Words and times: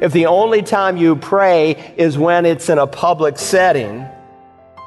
If 0.00 0.12
the 0.12 0.26
only 0.26 0.62
time 0.62 0.96
you 0.96 1.16
pray 1.16 1.94
is 1.96 2.16
when 2.16 2.46
it's 2.46 2.68
in 2.68 2.78
a 2.78 2.86
public 2.86 3.38
setting, 3.38 4.06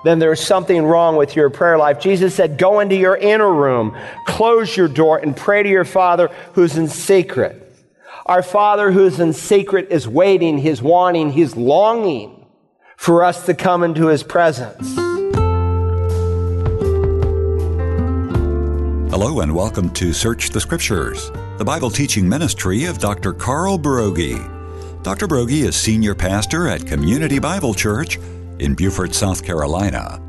then 0.03 0.19
there's 0.19 0.39
something 0.39 0.83
wrong 0.83 1.15
with 1.15 1.35
your 1.35 1.49
prayer 1.49 1.77
life. 1.77 1.99
Jesus 1.99 2.35
said, 2.35 2.57
Go 2.57 2.79
into 2.79 2.95
your 2.95 3.17
inner 3.17 3.51
room, 3.51 3.97
close 4.25 4.75
your 4.75 4.87
door, 4.87 5.17
and 5.17 5.35
pray 5.35 5.63
to 5.63 5.69
your 5.69 5.85
Father 5.85 6.29
who's 6.53 6.77
in 6.77 6.87
secret. 6.87 7.61
Our 8.25 8.41
Father 8.41 8.91
who's 8.91 9.19
in 9.19 9.33
secret 9.33 9.87
is 9.91 10.07
waiting, 10.07 10.57
He's 10.57 10.81
wanting, 10.81 11.31
He's 11.31 11.55
longing 11.55 12.45
for 12.97 13.23
us 13.23 13.45
to 13.45 13.53
come 13.53 13.83
into 13.83 14.07
His 14.07 14.23
presence. 14.23 14.95
Hello 19.11 19.39
and 19.39 19.55
welcome 19.55 19.89
to 19.91 20.13
Search 20.13 20.49
the 20.49 20.59
Scriptures, 20.59 21.31
the 21.57 21.65
Bible 21.65 21.89
teaching 21.89 22.27
ministry 22.27 22.85
of 22.85 22.97
Dr. 22.97 23.33
Carl 23.33 23.79
Broggi. 23.79 24.54
Dr. 25.05 25.27
Broggi 25.27 25.63
is 25.63 25.75
senior 25.75 26.15
pastor 26.15 26.67
at 26.67 26.87
Community 26.87 27.37
Bible 27.37 27.75
Church 27.75 28.17
in 28.57 28.73
Beaufort, 28.73 29.13
South 29.13 29.45
Carolina. 29.45 30.19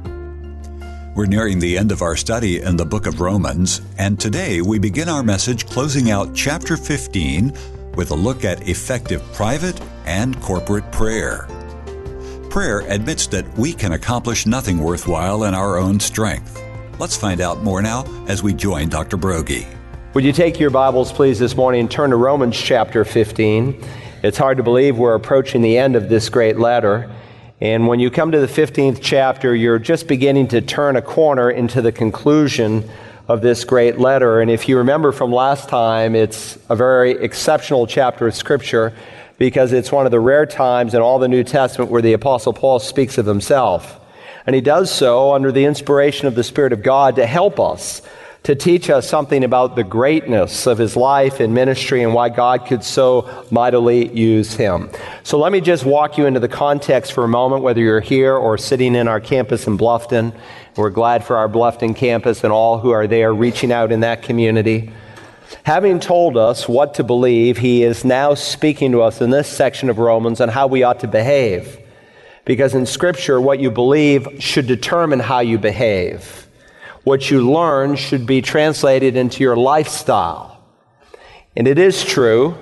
We're 1.17 1.25
nearing 1.25 1.61
the 1.61 1.79
end 1.79 1.93
of 1.93 2.03
our 2.03 2.15
study 2.15 2.61
in 2.61 2.77
the 2.77 2.85
book 2.85 3.07
of 3.07 3.23
Romans, 3.23 3.81
and 3.97 4.21
today 4.21 4.61
we 4.61 4.79
begin 4.79 5.09
our 5.09 5.23
message 5.23 5.65
closing 5.65 6.11
out 6.11 6.35
chapter 6.35 6.77
15 6.77 7.57
with 7.95 8.11
a 8.11 8.15
look 8.15 8.45
at 8.45 8.69
effective 8.69 9.23
private 9.33 9.81
and 10.05 10.39
corporate 10.43 10.93
prayer. 10.93 11.49
Prayer 12.51 12.81
admits 12.81 13.27
that 13.29 13.51
we 13.57 13.73
can 13.73 13.93
accomplish 13.93 14.45
nothing 14.45 14.77
worthwhile 14.77 15.45
in 15.45 15.55
our 15.55 15.79
own 15.79 15.99
strength. 15.99 16.63
Let's 16.99 17.17
find 17.17 17.41
out 17.41 17.63
more 17.63 17.81
now 17.81 18.05
as 18.29 18.43
we 18.43 18.53
join 18.53 18.91
Dr. 18.91 19.17
Broggi. 19.17 19.67
Would 20.13 20.25
you 20.25 20.33
take 20.33 20.61
your 20.61 20.71
Bibles, 20.71 21.13
please, 21.13 21.39
this 21.39 21.57
morning 21.57 21.81
and 21.81 21.91
turn 21.91 22.11
to 22.11 22.17
Romans 22.17 22.59
chapter 22.59 23.07
15? 23.07 23.83
It's 24.27 24.39
hard 24.39 24.57
to 24.57 24.65
believe 24.65 24.99
we're 24.99 25.15
approaching 25.15 25.63
the 25.63 25.79
end 25.79 25.95
of 25.95 26.09
this 26.09 26.31
great 26.31 26.59
letter. 26.59 27.09
And 27.61 27.87
when 27.87 28.01
you 28.01 28.11
come 28.11 28.33
to 28.33 28.41
the 28.41 28.49
15th 28.49 28.99
chapter, 29.01 29.55
you're 29.55 29.79
just 29.79 30.09
beginning 30.09 30.49
to 30.49 30.61
turn 30.61 30.97
a 30.97 31.01
corner 31.01 31.49
into 31.49 31.81
the 31.81 31.93
conclusion 31.93 32.91
of 33.29 33.41
this 33.41 33.63
great 33.63 34.01
letter. 34.01 34.41
And 34.41 34.51
if 34.51 34.69
you 34.69 34.79
remember 34.79 35.13
from 35.13 35.33
last 35.33 35.69
time, 35.69 36.17
it's 36.17 36.59
a 36.69 36.75
very 36.75 37.13
exceptional 37.13 37.87
chapter 37.87 38.27
of 38.27 38.35
Scripture 38.35 38.93
because 39.39 39.73
it's 39.73 39.93
one 39.93 40.07
of 40.07 40.11
the 40.11 40.19
rare 40.19 40.45
times 40.45 40.93
in 40.93 41.01
all 41.01 41.21
the 41.21 41.29
New 41.29 41.45
Testament 41.45 41.89
where 41.89 42.03
the 42.03 42.15
Apostle 42.15 42.53
Paul 42.53 42.81
speaks 42.81 43.19
of 43.19 43.27
himself. 43.27 44.01
And 44.45 44.57
he 44.57 44.61
does 44.61 44.91
so 44.91 45.35
under 45.35 45.53
the 45.53 45.67
inspiration 45.67 46.27
of 46.27 46.35
the 46.35 46.43
Spirit 46.43 46.73
of 46.73 46.83
God 46.83 47.15
to 47.15 47.27
help 47.27 47.61
us, 47.61 48.03
to 48.47 48.55
teach 48.55 48.91
us 48.91 49.09
something 49.09 49.43
about 49.43 49.75
the 49.75 49.83
greatness 49.83 50.69
of 50.69 50.79
his 50.79 50.95
life 50.95 51.41
and 51.41 51.53
ministry 51.53 52.05
and 52.05 52.15
why 52.15 52.29
God 52.29 52.65
could 52.65 52.85
so 52.85 53.45
mightily 53.51 54.09
use 54.17 54.55
him. 54.55 54.89
So 55.25 55.37
let 55.37 55.51
me 55.51 55.61
just 55.61 55.85
walk 55.85 56.17
you 56.17 56.27
into 56.27 56.39
the 56.39 56.47
context 56.47 57.13
for 57.13 57.25
a 57.25 57.29
moment, 57.29 57.65
whether 57.65 57.81
you're 57.81 57.99
here 57.99 58.37
or 58.37 58.57
sitting 58.57 58.95
in 58.95 59.09
our 59.09 59.19
campus 59.19 59.67
in 59.67 59.77
Bluffton. 59.77 60.33
We're 60.77 60.91
glad 60.91 61.25
for 61.25 61.37
our 61.37 61.49
Bluffton 61.49 61.97
campus 61.97 62.45
and 62.45 62.53
all 62.53 62.79
who 62.79 62.91
are 62.91 63.09
there 63.09 63.35
reaching 63.35 63.73
out 63.73 63.91
in 63.91 63.99
that 64.01 64.23
community. 64.23 64.93
Having 65.65 65.99
told 65.99 66.37
us 66.37 66.69
what 66.69 66.95
to 66.95 67.03
believe, 67.03 67.59
he 67.59 67.83
is 67.83 68.05
now 68.05 68.35
speaking 68.35 68.93
to 68.93 69.03
us 69.03 69.21
in 69.21 69.31
this 69.31 69.49
section 69.49 69.91
of 69.91 69.99
Romans 69.99 70.41
on 70.41 70.51
how 70.51 70.69
we 70.69 70.85
ought 70.85 71.01
to 71.01 71.09
behave. 71.09 71.81
Because 72.45 72.77
in 72.77 72.87
Scripture, 72.87 73.41
what 73.41 73.59
you 73.59 73.73
believe 73.73 74.29
should 74.39 74.69
determine 74.69 75.19
how 75.19 75.41
you 75.41 75.59
behave. 75.59 76.46
What 77.07 77.31
you 77.31 77.49
learn 77.53 77.95
should 77.95 78.27
be 78.27 78.43
translated 78.43 79.15
into 79.15 79.45
your 79.45 79.57
lifestyle. 79.57 80.61
And 81.57 81.69
it 81.69 81.79
is 81.79 82.05
true 82.05 82.57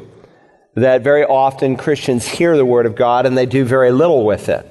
that 0.75 1.01
very 1.01 1.25
often 1.25 1.79
Christians 1.79 2.29
hear 2.29 2.55
the 2.55 2.67
Word 2.67 2.85
of 2.85 2.95
God 2.95 3.25
and 3.25 3.39
they 3.39 3.47
do 3.47 3.65
very 3.65 3.91
little 3.91 4.27
with 4.27 4.51
it. 4.51 4.71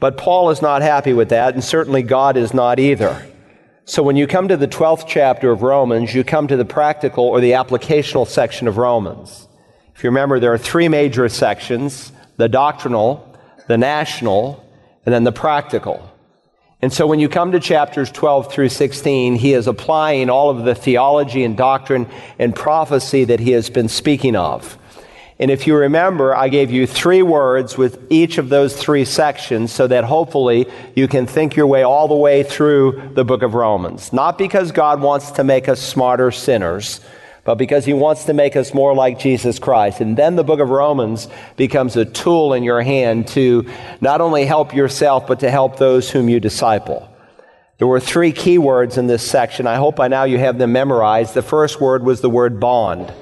But 0.00 0.18
Paul 0.18 0.50
is 0.50 0.60
not 0.60 0.82
happy 0.82 1.14
with 1.14 1.30
that, 1.30 1.54
and 1.54 1.64
certainly 1.64 2.02
God 2.02 2.36
is 2.36 2.52
not 2.52 2.78
either. 2.78 3.26
So 3.86 4.02
when 4.02 4.16
you 4.16 4.26
come 4.26 4.48
to 4.48 4.56
the 4.58 4.68
12th 4.68 5.06
chapter 5.08 5.50
of 5.50 5.62
Romans, 5.62 6.14
you 6.14 6.22
come 6.22 6.46
to 6.48 6.56
the 6.58 6.66
practical 6.66 7.24
or 7.24 7.40
the 7.40 7.52
applicational 7.52 8.26
section 8.26 8.68
of 8.68 8.76
Romans. 8.76 9.48
If 9.96 10.04
you 10.04 10.10
remember, 10.10 10.38
there 10.38 10.52
are 10.52 10.58
three 10.58 10.90
major 10.90 11.26
sections 11.30 12.12
the 12.36 12.50
doctrinal, 12.50 13.34
the 13.66 13.78
national, 13.78 14.62
and 15.06 15.14
then 15.14 15.24
the 15.24 15.32
practical. 15.32 16.10
And 16.84 16.92
so 16.92 17.06
when 17.06 17.18
you 17.18 17.30
come 17.30 17.52
to 17.52 17.60
chapters 17.60 18.10
12 18.10 18.52
through 18.52 18.68
16, 18.68 19.36
he 19.36 19.54
is 19.54 19.66
applying 19.66 20.28
all 20.28 20.50
of 20.50 20.66
the 20.66 20.74
theology 20.74 21.42
and 21.42 21.56
doctrine 21.56 22.06
and 22.38 22.54
prophecy 22.54 23.24
that 23.24 23.40
he 23.40 23.52
has 23.52 23.70
been 23.70 23.88
speaking 23.88 24.36
of. 24.36 24.76
And 25.38 25.50
if 25.50 25.66
you 25.66 25.76
remember, 25.76 26.36
I 26.36 26.50
gave 26.50 26.70
you 26.70 26.86
three 26.86 27.22
words 27.22 27.78
with 27.78 28.06
each 28.10 28.36
of 28.36 28.50
those 28.50 28.76
three 28.76 29.06
sections 29.06 29.72
so 29.72 29.86
that 29.86 30.04
hopefully 30.04 30.66
you 30.94 31.08
can 31.08 31.26
think 31.26 31.56
your 31.56 31.66
way 31.66 31.84
all 31.84 32.06
the 32.06 32.14
way 32.14 32.42
through 32.42 33.12
the 33.14 33.24
book 33.24 33.40
of 33.40 33.54
Romans. 33.54 34.12
Not 34.12 34.36
because 34.36 34.70
God 34.70 35.00
wants 35.00 35.30
to 35.30 35.42
make 35.42 35.70
us 35.70 35.80
smarter 35.80 36.30
sinners, 36.30 37.00
but 37.44 37.56
because 37.56 37.84
he 37.84 37.92
wants 37.92 38.24
to 38.24 38.32
make 38.32 38.56
us 38.56 38.74
more 38.74 38.94
like 38.94 39.18
Jesus 39.18 39.58
Christ. 39.58 40.00
And 40.00 40.16
then 40.16 40.36
the 40.36 40.44
book 40.44 40.60
of 40.60 40.70
Romans 40.70 41.28
becomes 41.56 41.96
a 41.96 42.04
tool 42.04 42.54
in 42.54 42.62
your 42.62 42.82
hand 42.82 43.28
to 43.28 43.70
not 44.00 44.20
only 44.20 44.46
help 44.46 44.74
yourself, 44.74 45.26
but 45.26 45.40
to 45.40 45.50
help 45.50 45.76
those 45.76 46.10
whom 46.10 46.28
you 46.28 46.40
disciple. 46.40 47.08
There 47.78 47.88
were 47.88 48.00
three 48.00 48.32
key 48.32 48.56
words 48.58 48.98
in 48.98 49.08
this 49.08 49.28
section. 49.28 49.66
I 49.66 49.76
hope 49.76 49.96
by 49.96 50.08
now 50.08 50.24
you 50.24 50.38
have 50.38 50.58
them 50.58 50.72
memorized. 50.72 51.34
The 51.34 51.42
first 51.42 51.80
word 51.80 52.02
was 52.02 52.20
the 52.20 52.30
word 52.30 52.60
bond. 52.60 53.12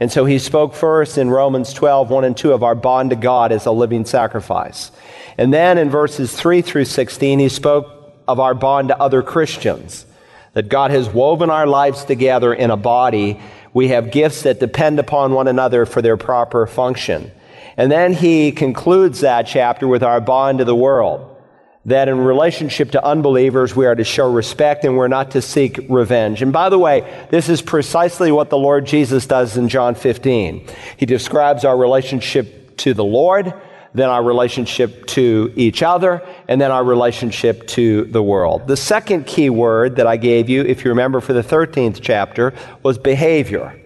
And 0.00 0.10
so 0.10 0.24
he 0.24 0.38
spoke 0.38 0.74
first 0.74 1.18
in 1.18 1.28
Romans 1.28 1.72
12, 1.72 2.08
1 2.10 2.24
and 2.24 2.36
2 2.36 2.52
of 2.52 2.62
our 2.62 2.74
bond 2.74 3.10
to 3.10 3.16
God 3.16 3.52
as 3.52 3.66
a 3.66 3.70
living 3.70 4.04
sacrifice. 4.04 4.90
And 5.36 5.52
then 5.52 5.76
in 5.76 5.90
verses 5.90 6.34
3 6.34 6.62
through 6.62 6.86
16, 6.86 7.38
he 7.38 7.48
spoke 7.48 8.14
of 8.26 8.40
our 8.40 8.54
bond 8.54 8.88
to 8.88 9.00
other 9.00 9.22
Christians. 9.22 10.06
That 10.54 10.68
God 10.68 10.90
has 10.90 11.08
woven 11.08 11.50
our 11.50 11.66
lives 11.66 12.04
together 12.04 12.54
in 12.54 12.70
a 12.70 12.76
body 12.76 13.38
we 13.78 13.88
have 13.88 14.10
gifts 14.10 14.42
that 14.42 14.58
depend 14.58 14.98
upon 14.98 15.32
one 15.32 15.46
another 15.46 15.86
for 15.86 16.02
their 16.02 16.16
proper 16.16 16.66
function. 16.66 17.30
And 17.76 17.92
then 17.92 18.12
he 18.12 18.50
concludes 18.50 19.20
that 19.20 19.46
chapter 19.46 19.86
with 19.86 20.02
our 20.02 20.20
bond 20.20 20.58
to 20.58 20.64
the 20.64 20.74
world. 20.74 21.36
That 21.84 22.08
in 22.08 22.18
relationship 22.18 22.90
to 22.90 23.04
unbelievers, 23.04 23.76
we 23.76 23.86
are 23.86 23.94
to 23.94 24.02
show 24.02 24.32
respect 24.32 24.84
and 24.84 24.96
we're 24.96 25.06
not 25.06 25.30
to 25.30 25.40
seek 25.40 25.78
revenge. 25.88 26.42
And 26.42 26.52
by 26.52 26.70
the 26.70 26.78
way, 26.78 27.26
this 27.30 27.48
is 27.48 27.62
precisely 27.62 28.32
what 28.32 28.50
the 28.50 28.58
Lord 28.58 28.84
Jesus 28.84 29.26
does 29.26 29.56
in 29.56 29.68
John 29.68 29.94
15. 29.94 30.66
He 30.96 31.06
describes 31.06 31.64
our 31.64 31.76
relationship 31.76 32.76
to 32.78 32.94
the 32.94 33.04
Lord 33.04 33.54
then 33.94 34.08
our 34.08 34.22
relationship 34.22 35.06
to 35.06 35.52
each 35.56 35.82
other, 35.82 36.26
and 36.48 36.60
then 36.60 36.70
our 36.70 36.82
relationship 36.82 37.66
to 37.68 38.04
the 38.06 38.22
world. 38.22 38.66
The 38.66 38.76
second 38.76 39.26
key 39.26 39.50
word 39.50 39.96
that 39.96 40.06
I 40.06 40.16
gave 40.16 40.48
you, 40.48 40.62
if 40.62 40.84
you 40.84 40.90
remember 40.90 41.20
for 41.20 41.34
the 41.34 41.42
13th 41.42 42.00
chapter, 42.00 42.54
was 42.82 42.96
behavior. 42.96 43.78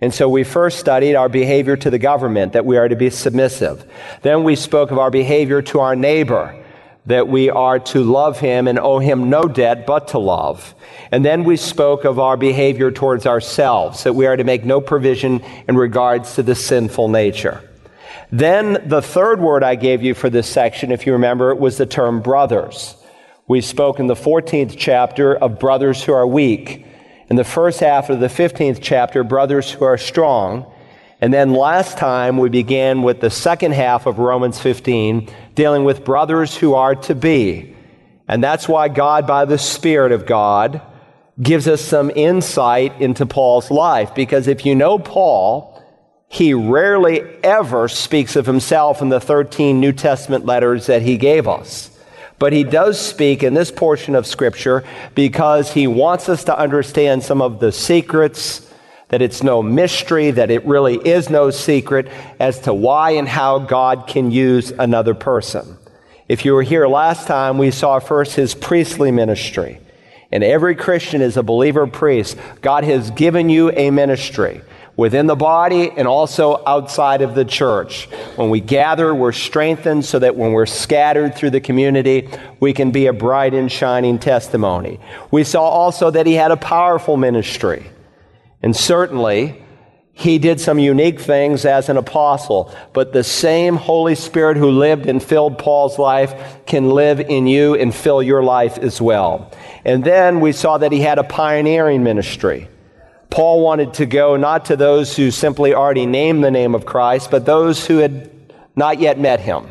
And 0.00 0.14
so 0.14 0.28
we 0.28 0.44
first 0.44 0.78
studied 0.78 1.16
our 1.16 1.28
behavior 1.28 1.76
to 1.76 1.90
the 1.90 1.98
government, 1.98 2.52
that 2.52 2.64
we 2.64 2.76
are 2.76 2.88
to 2.88 2.96
be 2.96 3.10
submissive. 3.10 3.84
Then 4.22 4.44
we 4.44 4.54
spoke 4.54 4.90
of 4.90 4.98
our 4.98 5.10
behavior 5.10 5.62
to 5.62 5.80
our 5.80 5.96
neighbor, 5.96 6.62
that 7.06 7.28
we 7.28 7.50
are 7.50 7.78
to 7.78 8.02
love 8.02 8.38
him 8.38 8.68
and 8.68 8.78
owe 8.78 8.98
him 8.98 9.30
no 9.30 9.44
debt 9.44 9.86
but 9.86 10.08
to 10.08 10.18
love. 10.18 10.74
And 11.10 11.24
then 11.24 11.44
we 11.44 11.56
spoke 11.56 12.04
of 12.04 12.18
our 12.18 12.36
behavior 12.36 12.90
towards 12.90 13.26
ourselves, 13.26 14.04
that 14.04 14.12
we 14.12 14.26
are 14.26 14.36
to 14.36 14.44
make 14.44 14.64
no 14.64 14.80
provision 14.80 15.42
in 15.66 15.76
regards 15.76 16.34
to 16.34 16.42
the 16.42 16.54
sinful 16.54 17.08
nature. 17.08 17.62
Then 18.30 18.82
the 18.86 19.02
third 19.02 19.40
word 19.40 19.62
I 19.62 19.74
gave 19.74 20.02
you 20.02 20.14
for 20.14 20.28
this 20.28 20.48
section, 20.48 20.90
if 20.90 21.06
you 21.06 21.12
remember, 21.12 21.54
was 21.54 21.78
the 21.78 21.86
term 21.86 22.20
brothers. 22.20 22.96
We 23.48 23.60
spoke 23.60 24.00
in 24.00 24.08
the 24.08 24.14
14th 24.14 24.74
chapter 24.76 25.36
of 25.36 25.60
brothers 25.60 26.02
who 26.02 26.12
are 26.12 26.26
weak. 26.26 26.84
In 27.28 27.36
the 27.36 27.44
first 27.44 27.80
half 27.80 28.10
of 28.10 28.20
the 28.20 28.26
15th 28.26 28.78
chapter, 28.82 29.22
brothers 29.22 29.70
who 29.70 29.84
are 29.84 29.98
strong. 29.98 30.72
And 31.20 31.32
then 31.32 31.54
last 31.54 31.96
time 31.96 32.38
we 32.38 32.48
began 32.48 33.02
with 33.02 33.20
the 33.20 33.30
second 33.30 33.72
half 33.72 34.06
of 34.06 34.18
Romans 34.18 34.60
15, 34.60 35.30
dealing 35.54 35.84
with 35.84 36.04
brothers 36.04 36.56
who 36.56 36.74
are 36.74 36.94
to 36.96 37.14
be. 37.14 37.74
And 38.28 38.42
that's 38.42 38.68
why 38.68 38.88
God, 38.88 39.26
by 39.26 39.44
the 39.44 39.58
Spirit 39.58 40.12
of 40.12 40.26
God, 40.26 40.82
gives 41.40 41.68
us 41.68 41.80
some 41.80 42.10
insight 42.14 43.00
into 43.00 43.26
Paul's 43.26 43.70
life. 43.70 44.14
Because 44.14 44.48
if 44.48 44.66
you 44.66 44.74
know 44.74 44.98
Paul, 44.98 45.75
he 46.28 46.54
rarely 46.54 47.22
ever 47.42 47.88
speaks 47.88 48.36
of 48.36 48.46
himself 48.46 49.00
in 49.00 49.08
the 49.08 49.20
13 49.20 49.80
New 49.80 49.92
Testament 49.92 50.44
letters 50.44 50.86
that 50.86 51.02
he 51.02 51.16
gave 51.16 51.46
us. 51.46 51.90
But 52.38 52.52
he 52.52 52.64
does 52.64 53.00
speak 53.00 53.42
in 53.42 53.54
this 53.54 53.70
portion 53.70 54.14
of 54.14 54.26
Scripture 54.26 54.84
because 55.14 55.72
he 55.72 55.86
wants 55.86 56.28
us 56.28 56.44
to 56.44 56.58
understand 56.58 57.22
some 57.22 57.40
of 57.40 57.60
the 57.60 57.72
secrets, 57.72 58.70
that 59.08 59.22
it's 59.22 59.42
no 59.42 59.62
mystery, 59.62 60.32
that 60.32 60.50
it 60.50 60.66
really 60.66 60.96
is 60.96 61.30
no 61.30 61.50
secret 61.50 62.08
as 62.38 62.60
to 62.60 62.74
why 62.74 63.12
and 63.12 63.28
how 63.28 63.58
God 63.60 64.06
can 64.06 64.30
use 64.30 64.70
another 64.72 65.14
person. 65.14 65.78
If 66.28 66.44
you 66.44 66.54
were 66.54 66.62
here 66.62 66.86
last 66.86 67.26
time, 67.26 67.56
we 67.56 67.70
saw 67.70 68.00
first 68.00 68.34
his 68.34 68.54
priestly 68.54 69.12
ministry. 69.12 69.78
And 70.32 70.42
every 70.42 70.74
Christian 70.74 71.22
is 71.22 71.36
a 71.36 71.42
believer 71.42 71.86
priest. 71.86 72.36
God 72.60 72.84
has 72.84 73.12
given 73.12 73.48
you 73.48 73.70
a 73.70 73.90
ministry 73.90 74.60
within 74.96 75.26
the 75.26 75.36
body 75.36 75.90
and 75.90 76.08
also 76.08 76.62
outside 76.66 77.22
of 77.22 77.34
the 77.34 77.44
church. 77.44 78.06
When 78.36 78.50
we 78.50 78.60
gather, 78.60 79.14
we're 79.14 79.32
strengthened 79.32 80.04
so 80.04 80.18
that 80.18 80.36
when 80.36 80.52
we're 80.52 80.66
scattered 80.66 81.34
through 81.34 81.50
the 81.50 81.60
community, 81.60 82.28
we 82.60 82.72
can 82.72 82.90
be 82.90 83.06
a 83.06 83.12
bright 83.12 83.54
and 83.54 83.70
shining 83.70 84.18
testimony. 84.18 84.98
We 85.30 85.44
saw 85.44 85.62
also 85.62 86.10
that 86.10 86.26
he 86.26 86.34
had 86.34 86.50
a 86.50 86.56
powerful 86.56 87.16
ministry. 87.16 87.86
And 88.62 88.74
certainly, 88.74 89.62
he 90.18 90.38
did 90.38 90.62
some 90.62 90.78
unique 90.78 91.20
things 91.20 91.66
as 91.66 91.90
an 91.90 91.98
apostle, 91.98 92.74
but 92.94 93.12
the 93.12 93.22
same 93.22 93.76
Holy 93.76 94.14
Spirit 94.14 94.56
who 94.56 94.70
lived 94.70 95.04
and 95.06 95.22
filled 95.22 95.58
Paul's 95.58 95.98
life 95.98 96.64
can 96.64 96.88
live 96.88 97.20
in 97.20 97.46
you 97.46 97.74
and 97.74 97.94
fill 97.94 98.22
your 98.22 98.42
life 98.42 98.78
as 98.78 98.98
well. 98.98 99.52
And 99.84 100.02
then 100.02 100.40
we 100.40 100.52
saw 100.52 100.78
that 100.78 100.90
he 100.90 101.00
had 101.00 101.18
a 101.18 101.22
pioneering 101.22 102.02
ministry. 102.02 102.66
Paul 103.30 103.62
wanted 103.62 103.94
to 103.94 104.06
go 104.06 104.36
not 104.36 104.66
to 104.66 104.76
those 104.76 105.16
who 105.16 105.30
simply 105.30 105.74
already 105.74 106.06
named 106.06 106.42
the 106.44 106.50
name 106.50 106.74
of 106.74 106.86
Christ, 106.86 107.30
but 107.30 107.44
those 107.44 107.86
who 107.86 107.98
had 107.98 108.30
not 108.74 109.00
yet 109.00 109.18
met 109.18 109.40
him. 109.40 109.68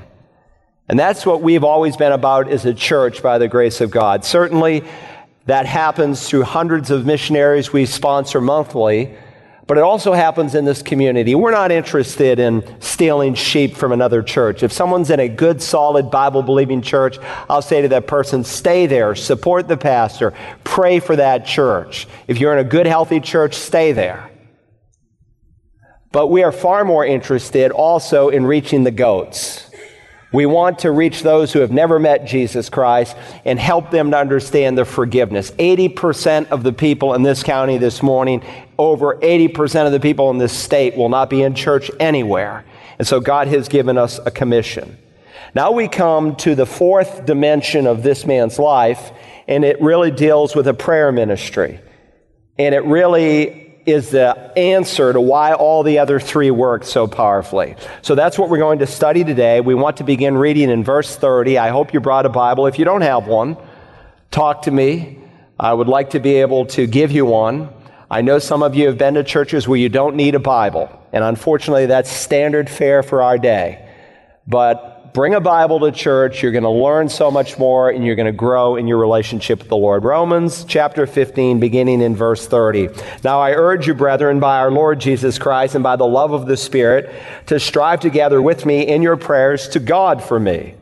And 0.88 1.00
that's 1.00 1.26
what 1.26 1.42
we've 1.42 1.64
always 1.64 1.98
been 1.98 2.12
about 2.12 2.48
as 2.48 2.66
a 2.66 2.74
church 2.74 3.24
by 3.24 3.38
the 3.38 3.48
grace 3.48 3.82
of 3.82 3.90
God. 3.90 4.24
Certainly, 4.24 4.84
that 5.46 5.66
happens 5.66 6.28
through 6.28 6.44
hundreds 6.44 6.92
of 6.92 7.06
missionaries 7.06 7.72
we 7.72 7.86
sponsor 7.86 8.42
monthly. 8.42 9.16
But 9.68 9.78
it 9.78 9.84
also 9.84 10.14
happens 10.14 10.54
in 10.54 10.64
this 10.64 10.84
community. 10.84 11.34
We're 11.34 11.52
not 11.52 11.72
interested 11.72 12.40
in 12.40 12.64
stealing 12.80 13.34
sheep 13.34 13.76
from 13.76 13.92
another 13.92 14.22
church. 14.22 14.62
If 14.62 14.72
someone's 14.72 15.10
in 15.10 15.20
a 15.20 15.28
good, 15.28 15.60
solid, 15.60 16.12
Bible 16.12 16.44
believing 16.44 16.84
church, 16.84 17.18
I'll 17.50 17.64
say 17.64 17.82
to 17.82 17.88
that 17.88 18.06
person, 18.06 18.44
stay 18.44 18.86
there, 18.86 19.16
support 19.16 19.68
the 19.68 19.78
pastor, 19.78 20.34
pray 20.64 21.00
for 21.00 21.16
that 21.16 21.48
church. 21.48 22.08
If 22.28 22.40
you're 22.40 22.54
in 22.54 22.60
a 22.60 22.70
good, 22.70 22.86
healthy 22.86 23.20
church, 23.20 23.56
stay 23.56 23.92
there. 23.92 24.30
But 26.12 26.28
we 26.28 26.44
are 26.44 26.52
far 26.52 26.86
more 26.86 27.04
interested 27.04 27.72
also 27.72 28.30
in 28.30 28.46
reaching 28.46 28.84
the 28.84 28.92
goats. 28.92 29.65
We 30.36 30.46
want 30.46 30.80
to 30.80 30.92
reach 30.92 31.24
those 31.24 31.54
who 31.54 31.60
have 31.60 31.72
never 31.72 31.98
met 31.98 32.26
Jesus 32.26 32.70
Christ 32.70 33.16
and 33.46 33.58
help 33.58 33.90
them 33.90 34.12
to 34.12 34.18
understand 34.18 34.78
the 34.78 34.84
forgiveness. 34.84 35.52
80% 35.52 36.50
of 36.50 36.62
the 36.62 36.74
people 36.74 37.14
in 37.14 37.24
this 37.24 37.42
county 37.42 37.78
this 37.78 38.04
morning, 38.04 38.44
over 38.78 39.16
80% 39.16 39.86
of 39.86 39.94
the 39.94 40.00
people 40.02 40.30
in 40.32 40.38
this 40.38 40.52
state 40.52 40.98
will 40.98 41.08
not 41.08 41.30
be 41.30 41.42
in 41.42 41.56
church 41.56 41.90
anywhere. 42.02 42.66
And 43.00 43.08
so 43.08 43.22
God 43.22 43.48
has 43.48 43.70
given 43.70 43.98
us 43.98 44.20
a 44.26 44.30
commission. 44.30 44.98
Now 45.54 45.72
we 45.72 45.88
come 45.88 46.36
to 46.36 46.54
the 46.54 46.66
fourth 46.66 47.26
dimension 47.26 47.88
of 47.88 48.04
this 48.04 48.26
man's 48.26 48.60
life, 48.60 49.14
and 49.48 49.64
it 49.64 49.82
really 49.82 50.12
deals 50.12 50.54
with 50.54 50.68
a 50.68 50.74
prayer 50.74 51.14
ministry. 51.14 51.80
And 52.58 52.76
it 52.76 52.84
really 52.84 53.65
is 53.86 54.10
the 54.10 54.58
answer 54.58 55.14
to 55.14 55.22
why 55.22 55.54
all 55.54 55.84
the 55.84 56.00
other 56.00 56.20
three 56.20 56.52
work 56.52 56.84
so 56.84 57.08
powerfully. 57.08 57.76
So 58.02 58.16
that's 58.16 58.38
what 58.38 58.50
we're 58.50 58.58
going 58.58 58.80
to 58.80 58.88
study 58.88 59.24
today. 59.24 59.62
We 59.62 59.76
want 59.76 59.98
to 59.98 60.04
begin 60.04 60.38
reading 60.38 60.70
in 60.70 60.84
verse 60.84 61.16
30. 61.16 61.58
I 61.58 61.70
hope 61.70 61.94
you 61.94 62.00
brought 62.00 62.26
a 62.26 62.30
Bible. 62.30 62.68
If 62.68 62.80
you 62.80 62.86
don't 62.86 63.02
have 63.02 63.28
one, 63.28 63.58
talk 64.32 64.64
to 64.64 64.72
me. 64.72 65.20
I 65.60 65.74
would 65.74 65.88
like 65.88 66.12
to 66.12 66.20
be 66.20 66.36
able 66.36 66.66
to 66.68 66.88
give 66.88 67.12
you 67.12 67.26
one. 67.26 67.70
I 68.10 68.22
know 68.22 68.40
some 68.40 68.64
of 68.64 68.76
you 68.76 68.88
have 68.88 68.98
been 68.98 69.16
to 69.16 69.24
churches 69.24 69.68
where 69.68 69.80
you 69.80 69.90
don't 69.90 70.16
need 70.16 70.36
a 70.36 70.40
Bible, 70.40 70.90
and 71.12 71.24
unfortunately, 71.24 71.88
that's 71.88 72.10
standard 72.10 72.70
fare 72.70 73.02
for 73.02 73.24
our 73.24 73.38
day. 73.38 73.90
But 74.48 74.95
bring 75.16 75.34
a 75.34 75.40
Bible 75.40 75.80
to 75.80 75.94
church. 75.94 76.44
You're 76.44 76.52
going 76.52 76.66
to 76.66 76.70
learn 76.70 77.08
so 77.08 77.32
much 77.32 77.58
more 77.58 77.90
and 77.90 78.06
you're 78.06 78.18
going 78.18 78.26
to 78.26 78.34
grow 78.34 78.76
in 78.76 78.86
your 78.86 78.98
relationship 78.98 79.60
with 79.60 79.70
the 79.70 79.78
Lord. 79.78 80.04
Romans 80.04 80.66
chapter 80.66 81.08
15, 81.08 81.58
beginning 81.58 82.02
in 82.02 82.18
verse 82.18 82.46
30. 82.46 82.90
Now 83.24 83.40
I 83.40 83.54
urge 83.54 83.88
you, 83.88 83.94
brethren, 83.94 84.42
by 84.42 84.58
our 84.58 84.70
Lord 84.70 85.00
Jesus 85.00 85.40
Christ 85.40 85.74
and 85.74 85.82
by 85.82 85.96
the 85.96 86.06
love 86.06 86.34
of 86.34 86.48
the 86.48 86.58
Spirit, 86.58 87.16
to 87.46 87.62
strive 87.62 88.02
together 88.02 88.42
with 88.42 88.66
me 88.66 88.86
in 88.86 89.02
your 89.02 89.16
prayers 89.16 89.70
to 89.70 89.80
God 89.80 90.22
for 90.22 90.38
me, 90.38 90.76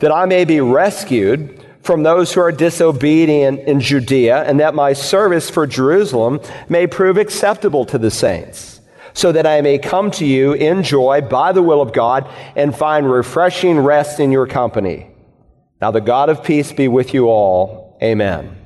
that 0.00 0.10
I 0.10 0.26
may 0.26 0.44
be 0.44 0.60
rescued 0.60 1.64
from 1.82 2.02
those 2.02 2.32
who 2.32 2.40
are 2.40 2.50
disobedient 2.50 3.60
in 3.60 3.78
Judea, 3.78 4.42
and 4.42 4.58
that 4.58 4.74
my 4.74 4.94
service 4.94 5.48
for 5.48 5.68
Jerusalem 5.68 6.40
may 6.68 6.88
prove 6.88 7.16
acceptable 7.16 7.84
to 7.86 7.98
the 7.98 8.10
saints 8.10 8.79
so 9.14 9.32
that 9.32 9.46
I 9.46 9.60
may 9.60 9.78
come 9.78 10.10
to 10.12 10.24
you 10.24 10.52
in 10.52 10.82
joy 10.82 11.20
by 11.20 11.52
the 11.52 11.62
will 11.62 11.80
of 11.80 11.92
God 11.92 12.28
and 12.56 12.74
find 12.74 13.10
refreshing 13.10 13.78
rest 13.78 14.20
in 14.20 14.32
your 14.32 14.46
company. 14.46 15.10
Now 15.80 15.90
the 15.90 16.00
God 16.00 16.28
of 16.28 16.44
peace 16.44 16.72
be 16.72 16.88
with 16.88 17.14
you 17.14 17.28
all. 17.28 17.98
Amen. 18.02 18.56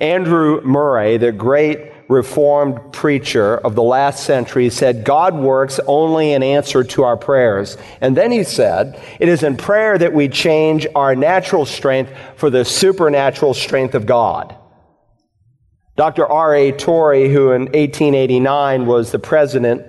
Andrew 0.00 0.60
Murray, 0.62 1.16
the 1.18 1.32
great 1.32 1.92
Reformed 2.08 2.92
preacher 2.92 3.56
of 3.58 3.74
the 3.74 3.82
last 3.82 4.22
century, 4.22 4.70
said, 4.70 5.04
God 5.04 5.34
works 5.34 5.80
only 5.88 6.34
in 6.34 6.42
answer 6.44 6.84
to 6.84 7.02
our 7.02 7.16
prayers. 7.16 7.76
And 8.00 8.16
then 8.16 8.30
he 8.30 8.44
said, 8.44 9.02
It 9.18 9.28
is 9.28 9.42
in 9.42 9.56
prayer 9.56 9.98
that 9.98 10.12
we 10.12 10.28
change 10.28 10.86
our 10.94 11.16
natural 11.16 11.66
strength 11.66 12.12
for 12.36 12.48
the 12.48 12.64
supernatural 12.64 13.54
strength 13.54 13.96
of 13.96 14.06
God. 14.06 14.56
Dr. 15.96 16.26
R.A. 16.26 16.72
Torrey, 16.72 17.32
who 17.32 17.52
in 17.52 17.62
1889 17.62 18.84
was 18.84 19.10
the 19.10 19.18
president 19.18 19.86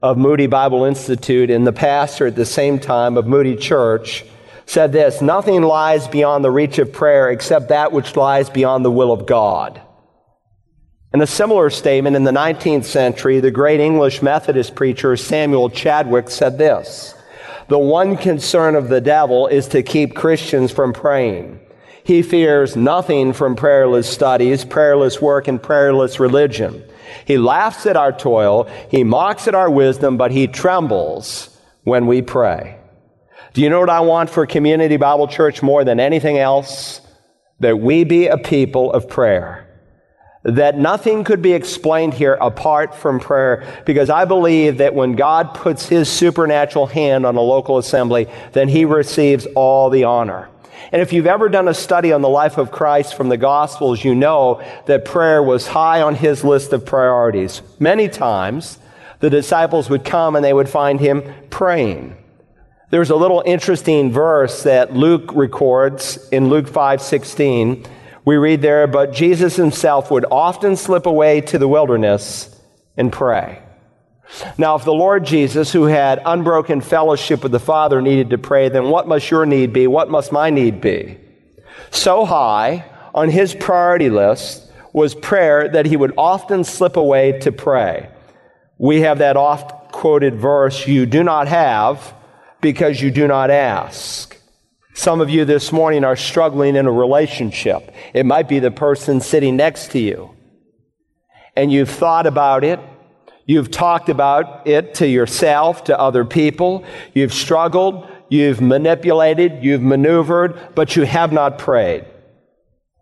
of 0.00 0.16
Moody 0.16 0.46
Bible 0.46 0.84
Institute 0.84 1.50
and 1.50 1.66
the 1.66 1.72
pastor 1.72 2.28
at 2.28 2.36
the 2.36 2.46
same 2.46 2.78
time 2.78 3.16
of 3.16 3.26
Moody 3.26 3.56
Church, 3.56 4.24
said 4.66 4.92
this 4.92 5.20
Nothing 5.20 5.62
lies 5.62 6.06
beyond 6.06 6.44
the 6.44 6.52
reach 6.52 6.78
of 6.78 6.92
prayer 6.92 7.30
except 7.30 7.68
that 7.68 7.90
which 7.90 8.14
lies 8.14 8.48
beyond 8.48 8.84
the 8.84 8.92
will 8.92 9.10
of 9.10 9.26
God. 9.26 9.82
In 11.12 11.20
a 11.20 11.26
similar 11.26 11.70
statement 11.70 12.14
in 12.14 12.22
the 12.22 12.30
19th 12.30 12.84
century, 12.84 13.40
the 13.40 13.50
great 13.50 13.80
English 13.80 14.22
Methodist 14.22 14.76
preacher 14.76 15.16
Samuel 15.16 15.68
Chadwick 15.68 16.30
said 16.30 16.58
this 16.58 17.16
The 17.66 17.78
one 17.78 18.16
concern 18.16 18.76
of 18.76 18.88
the 18.88 19.00
devil 19.00 19.48
is 19.48 19.66
to 19.68 19.82
keep 19.82 20.14
Christians 20.14 20.70
from 20.70 20.92
praying. 20.92 21.58
He 22.04 22.22
fears 22.22 22.76
nothing 22.76 23.32
from 23.32 23.56
prayerless 23.56 24.08
studies, 24.08 24.64
prayerless 24.64 25.20
work, 25.20 25.48
and 25.48 25.62
prayerless 25.62 26.18
religion. 26.18 26.82
He 27.26 27.38
laughs 27.38 27.86
at 27.86 27.96
our 27.96 28.12
toil, 28.12 28.68
he 28.90 29.04
mocks 29.04 29.48
at 29.48 29.54
our 29.54 29.70
wisdom, 29.70 30.16
but 30.16 30.30
he 30.30 30.46
trembles 30.46 31.56
when 31.84 32.06
we 32.06 32.22
pray. 32.22 32.78
Do 33.52 33.60
you 33.60 33.68
know 33.68 33.80
what 33.80 33.90
I 33.90 34.00
want 34.00 34.30
for 34.30 34.46
Community 34.46 34.96
Bible 34.96 35.26
Church 35.26 35.62
more 35.62 35.84
than 35.84 35.98
anything 35.98 36.38
else? 36.38 37.00
That 37.58 37.80
we 37.80 38.04
be 38.04 38.28
a 38.28 38.38
people 38.38 38.92
of 38.92 39.08
prayer. 39.08 39.66
That 40.44 40.78
nothing 40.78 41.24
could 41.24 41.42
be 41.42 41.52
explained 41.52 42.14
here 42.14 42.34
apart 42.34 42.94
from 42.94 43.20
prayer, 43.20 43.82
because 43.84 44.08
I 44.08 44.24
believe 44.24 44.78
that 44.78 44.94
when 44.94 45.12
God 45.12 45.52
puts 45.52 45.86
his 45.86 46.08
supernatural 46.08 46.86
hand 46.86 47.26
on 47.26 47.36
a 47.36 47.42
local 47.42 47.76
assembly, 47.76 48.28
then 48.52 48.68
he 48.68 48.86
receives 48.86 49.46
all 49.54 49.90
the 49.90 50.04
honor. 50.04 50.48
And 50.92 51.00
if 51.00 51.12
you've 51.12 51.26
ever 51.26 51.48
done 51.48 51.68
a 51.68 51.74
study 51.74 52.12
on 52.12 52.22
the 52.22 52.28
life 52.28 52.58
of 52.58 52.70
Christ 52.70 53.14
from 53.14 53.28
the 53.28 53.36
Gospels, 53.36 54.04
you 54.04 54.14
know 54.14 54.62
that 54.86 55.04
prayer 55.04 55.42
was 55.42 55.68
high 55.68 56.02
on 56.02 56.14
his 56.14 56.44
list 56.44 56.72
of 56.72 56.84
priorities. 56.84 57.62
Many 57.78 58.08
times, 58.08 58.78
the 59.20 59.30
disciples 59.30 59.88
would 59.90 60.04
come 60.04 60.36
and 60.36 60.44
they 60.44 60.52
would 60.52 60.68
find 60.68 60.98
him 60.98 61.22
praying. 61.50 62.16
There's 62.90 63.10
a 63.10 63.16
little 63.16 63.42
interesting 63.46 64.10
verse 64.10 64.64
that 64.64 64.92
Luke 64.92 65.30
records 65.32 66.28
in 66.30 66.48
Luke 66.48 66.66
5:16. 66.66 67.86
We 68.24 68.36
read 68.36 68.62
there, 68.62 68.86
but 68.86 69.12
Jesus 69.12 69.56
himself 69.56 70.10
would 70.10 70.26
often 70.30 70.74
slip 70.76 71.06
away 71.06 71.40
to 71.42 71.58
the 71.58 71.68
wilderness 71.68 72.48
and 72.96 73.12
pray. 73.12 73.60
Now, 74.56 74.76
if 74.76 74.84
the 74.84 74.92
Lord 74.92 75.24
Jesus, 75.24 75.72
who 75.72 75.84
had 75.84 76.22
unbroken 76.24 76.80
fellowship 76.80 77.42
with 77.42 77.52
the 77.52 77.60
Father, 77.60 78.00
needed 78.00 78.30
to 78.30 78.38
pray, 78.38 78.68
then 78.68 78.88
what 78.88 79.08
must 79.08 79.30
your 79.30 79.46
need 79.46 79.72
be? 79.72 79.86
What 79.86 80.10
must 80.10 80.32
my 80.32 80.50
need 80.50 80.80
be? 80.80 81.18
So 81.90 82.24
high 82.24 82.84
on 83.14 83.28
his 83.28 83.54
priority 83.54 84.10
list 84.10 84.70
was 84.92 85.14
prayer 85.14 85.68
that 85.68 85.86
he 85.86 85.96
would 85.96 86.14
often 86.16 86.64
slip 86.64 86.96
away 86.96 87.38
to 87.40 87.52
pray. 87.52 88.10
We 88.78 89.02
have 89.02 89.18
that 89.18 89.36
oft 89.36 89.92
quoted 89.92 90.36
verse, 90.36 90.86
you 90.86 91.06
do 91.06 91.22
not 91.22 91.48
have 91.48 92.14
because 92.60 93.00
you 93.00 93.10
do 93.10 93.26
not 93.26 93.50
ask. 93.50 94.36
Some 94.94 95.20
of 95.20 95.30
you 95.30 95.44
this 95.44 95.72
morning 95.72 96.04
are 96.04 96.16
struggling 96.16 96.76
in 96.76 96.86
a 96.86 96.92
relationship. 96.92 97.92
It 98.12 98.26
might 98.26 98.48
be 98.48 98.58
the 98.58 98.70
person 98.70 99.20
sitting 99.20 99.56
next 99.56 99.92
to 99.92 99.98
you. 99.98 100.30
And 101.56 101.72
you've 101.72 101.90
thought 101.90 102.26
about 102.26 102.64
it 102.64 102.80
You've 103.50 103.72
talked 103.72 104.08
about 104.08 104.68
it 104.68 104.94
to 104.94 105.08
yourself, 105.08 105.82
to 105.86 105.98
other 105.98 106.24
people. 106.24 106.84
You've 107.14 107.34
struggled. 107.34 108.06
You've 108.28 108.60
manipulated. 108.60 109.64
You've 109.64 109.82
maneuvered, 109.82 110.56
but 110.76 110.94
you 110.94 111.02
have 111.02 111.32
not 111.32 111.58
prayed. 111.58 112.04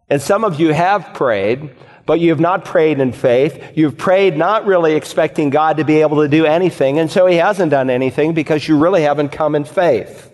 And 0.08 0.22
some 0.22 0.44
of 0.44 0.58
you 0.58 0.72
have 0.72 1.12
prayed, 1.12 1.76
but 2.06 2.18
you 2.18 2.30
have 2.30 2.40
not 2.40 2.64
prayed 2.64 2.98
in 2.98 3.12
faith. 3.12 3.62
You've 3.74 3.98
prayed 3.98 4.38
not 4.38 4.64
really 4.64 4.94
expecting 4.94 5.50
God 5.50 5.76
to 5.76 5.84
be 5.84 6.00
able 6.00 6.22
to 6.22 6.28
do 6.28 6.46
anything, 6.46 6.98
and 6.98 7.10
so 7.10 7.26
He 7.26 7.36
hasn't 7.36 7.70
done 7.70 7.90
anything 7.90 8.32
because 8.32 8.66
you 8.66 8.78
really 8.78 9.02
haven't 9.02 9.28
come 9.28 9.54
in 9.54 9.64
faith. 9.64 10.32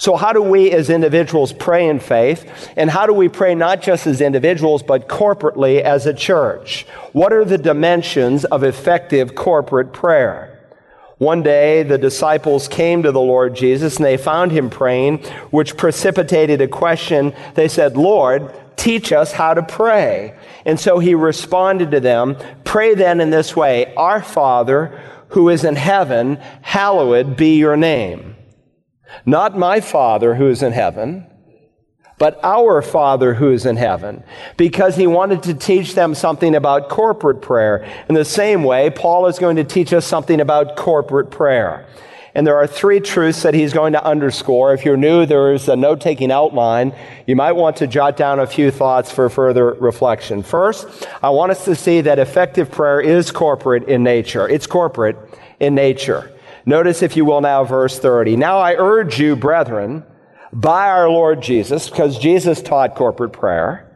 So, 0.00 0.14
how 0.14 0.32
do 0.32 0.40
we 0.40 0.70
as 0.70 0.90
individuals 0.90 1.52
pray 1.52 1.88
in 1.88 1.98
faith? 1.98 2.70
And 2.76 2.88
how 2.88 3.06
do 3.06 3.12
we 3.12 3.28
pray 3.28 3.56
not 3.56 3.82
just 3.82 4.06
as 4.06 4.20
individuals, 4.20 4.84
but 4.84 5.08
corporately 5.08 5.80
as 5.80 6.06
a 6.06 6.14
church? 6.14 6.86
What 7.12 7.32
are 7.32 7.44
the 7.44 7.58
dimensions 7.58 8.44
of 8.44 8.62
effective 8.62 9.34
corporate 9.34 9.92
prayer? 9.92 10.54
One 11.18 11.42
day, 11.42 11.82
the 11.82 11.98
disciples 11.98 12.68
came 12.68 13.02
to 13.02 13.10
the 13.10 13.20
Lord 13.20 13.56
Jesus 13.56 13.96
and 13.96 14.04
they 14.04 14.16
found 14.16 14.52
him 14.52 14.70
praying, 14.70 15.18
which 15.50 15.76
precipitated 15.76 16.60
a 16.60 16.68
question. 16.68 17.34
They 17.54 17.66
said, 17.66 17.96
Lord, 17.96 18.54
teach 18.76 19.10
us 19.12 19.32
how 19.32 19.54
to 19.54 19.64
pray. 19.64 20.38
And 20.64 20.78
so 20.78 21.00
he 21.00 21.16
responded 21.16 21.90
to 21.90 21.98
them, 21.98 22.36
Pray 22.62 22.94
then 22.94 23.20
in 23.20 23.30
this 23.30 23.56
way 23.56 23.92
Our 23.96 24.22
Father, 24.22 24.96
who 25.30 25.48
is 25.48 25.64
in 25.64 25.74
heaven, 25.74 26.36
hallowed 26.62 27.36
be 27.36 27.58
your 27.58 27.76
name. 27.76 28.36
Not 29.24 29.58
my 29.58 29.80
Father 29.80 30.34
who 30.34 30.48
is 30.48 30.62
in 30.62 30.72
heaven, 30.72 31.26
but 32.18 32.40
our 32.42 32.82
Father 32.82 33.34
who 33.34 33.52
is 33.52 33.64
in 33.64 33.76
heaven, 33.76 34.24
because 34.56 34.96
he 34.96 35.06
wanted 35.06 35.42
to 35.44 35.54
teach 35.54 35.94
them 35.94 36.14
something 36.14 36.54
about 36.54 36.88
corporate 36.88 37.40
prayer. 37.40 37.88
In 38.08 38.14
the 38.14 38.24
same 38.24 38.64
way, 38.64 38.90
Paul 38.90 39.26
is 39.26 39.38
going 39.38 39.56
to 39.56 39.64
teach 39.64 39.92
us 39.92 40.04
something 40.04 40.40
about 40.40 40.76
corporate 40.76 41.30
prayer. 41.30 41.86
And 42.34 42.46
there 42.46 42.56
are 42.56 42.66
three 42.66 43.00
truths 43.00 43.42
that 43.42 43.54
he's 43.54 43.72
going 43.72 43.94
to 43.94 44.04
underscore. 44.04 44.74
If 44.74 44.84
you're 44.84 44.96
new, 44.96 45.26
there 45.26 45.52
is 45.52 45.68
a 45.68 45.74
note 45.74 46.00
taking 46.00 46.30
outline. 46.30 46.94
You 47.26 47.34
might 47.34 47.52
want 47.52 47.76
to 47.78 47.86
jot 47.86 48.16
down 48.16 48.38
a 48.38 48.46
few 48.46 48.70
thoughts 48.70 49.10
for 49.10 49.28
further 49.28 49.72
reflection. 49.74 50.42
First, 50.42 51.08
I 51.22 51.30
want 51.30 51.50
us 51.52 51.64
to 51.64 51.74
see 51.74 52.00
that 52.02 52.18
effective 52.18 52.70
prayer 52.70 53.00
is 53.00 53.30
corporate 53.30 53.88
in 53.88 54.02
nature. 54.02 54.48
It's 54.48 54.66
corporate 54.66 55.16
in 55.58 55.74
nature. 55.74 56.32
Notice, 56.68 57.02
if 57.02 57.16
you 57.16 57.24
will, 57.24 57.40
now 57.40 57.64
verse 57.64 57.98
30. 57.98 58.36
Now 58.36 58.58
I 58.58 58.74
urge 58.74 59.18
you, 59.18 59.36
brethren, 59.36 60.04
by 60.52 60.90
our 60.90 61.08
Lord 61.08 61.40
Jesus, 61.40 61.88
because 61.88 62.18
Jesus 62.18 62.60
taught 62.60 62.94
corporate 62.94 63.32
prayer. 63.32 63.90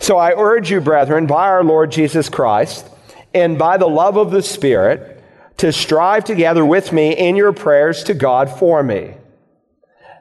So 0.00 0.16
I 0.16 0.32
urge 0.36 0.68
you, 0.68 0.80
brethren, 0.80 1.28
by 1.28 1.46
our 1.46 1.62
Lord 1.62 1.92
Jesus 1.92 2.28
Christ, 2.28 2.90
and 3.32 3.56
by 3.56 3.76
the 3.76 3.86
love 3.86 4.16
of 4.16 4.32
the 4.32 4.42
Spirit, 4.42 5.22
to 5.58 5.70
strive 5.72 6.24
together 6.24 6.64
with 6.64 6.92
me 6.92 7.16
in 7.16 7.36
your 7.36 7.52
prayers 7.52 8.02
to 8.02 8.14
God 8.14 8.50
for 8.50 8.82
me. 8.82 9.14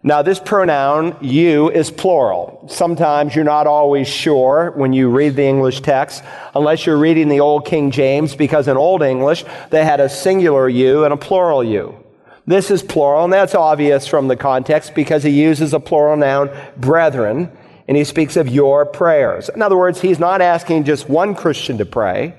Now, 0.06 0.22
this 0.22 0.38
pronoun, 0.38 1.18
you, 1.20 1.72
is 1.72 1.90
plural. 1.90 2.64
Sometimes 2.70 3.34
you're 3.34 3.44
not 3.44 3.66
always 3.66 4.08
sure 4.08 4.70
when 4.76 4.94
you 4.94 5.10
read 5.10 5.36
the 5.36 5.46
English 5.46 5.82
text, 5.82 6.24
unless 6.54 6.86
you're 6.86 7.00
reading 7.00 7.28
the 7.28 7.40
Old 7.40 7.66
King 7.66 7.90
James, 7.90 8.36
because 8.36 8.68
in 8.68 8.78
Old 8.78 9.02
English, 9.02 9.46
they 9.72 9.84
had 9.84 10.00
a 10.00 10.08
singular 10.08 10.70
you 10.70 11.06
and 11.06 11.12
a 11.12 11.18
plural 11.18 11.64
you. 11.64 11.98
This 12.46 12.70
is 12.70 12.84
plural, 12.84 13.24
and 13.24 13.34
that's 13.34 13.56
obvious 13.56 14.06
from 14.06 14.28
the 14.28 14.36
context 14.36 14.94
because 14.94 15.24
he 15.24 15.32
uses 15.32 15.74
a 15.74 15.80
plural 15.80 16.18
noun, 16.18 16.52
brethren, 16.78 17.52
and 17.88 17.98
he 17.98 18.04
speaks 18.04 18.38
of 18.38 18.48
your 18.48 18.86
prayers. 18.86 19.50
In 19.50 19.64
other 19.64 19.76
words, 19.76 20.02
he's 20.02 20.20
not 20.20 20.40
asking 20.40 20.84
just 20.84 21.10
one 21.10 21.34
Christian 21.34 21.80
to 21.80 21.86
pray. 21.86 22.36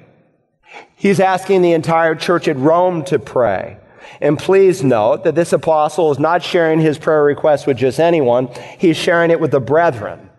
He's 0.95 1.19
asking 1.19 1.63
the 1.63 1.73
entire 1.73 2.15
church 2.15 2.47
at 2.47 2.57
Rome 2.59 3.05
to 3.07 3.19
pray. 3.19 3.79
And 4.21 4.39
please 4.39 4.83
note 4.83 5.25
that 5.25 5.35
this 5.35 5.53
apostle 5.53 6.11
is 6.11 6.19
not 6.19 6.43
sharing 6.43 6.81
his 6.81 6.99
prayer 6.99 7.25
request 7.25 7.67
with 7.67 7.77
just 7.77 8.01
anyone. 8.01 8.49
He's 8.79 8.97
sharing 8.97 9.31
it 9.31 9.41
with 9.41 9.51
the 9.51 9.61
brethren. 9.61 10.31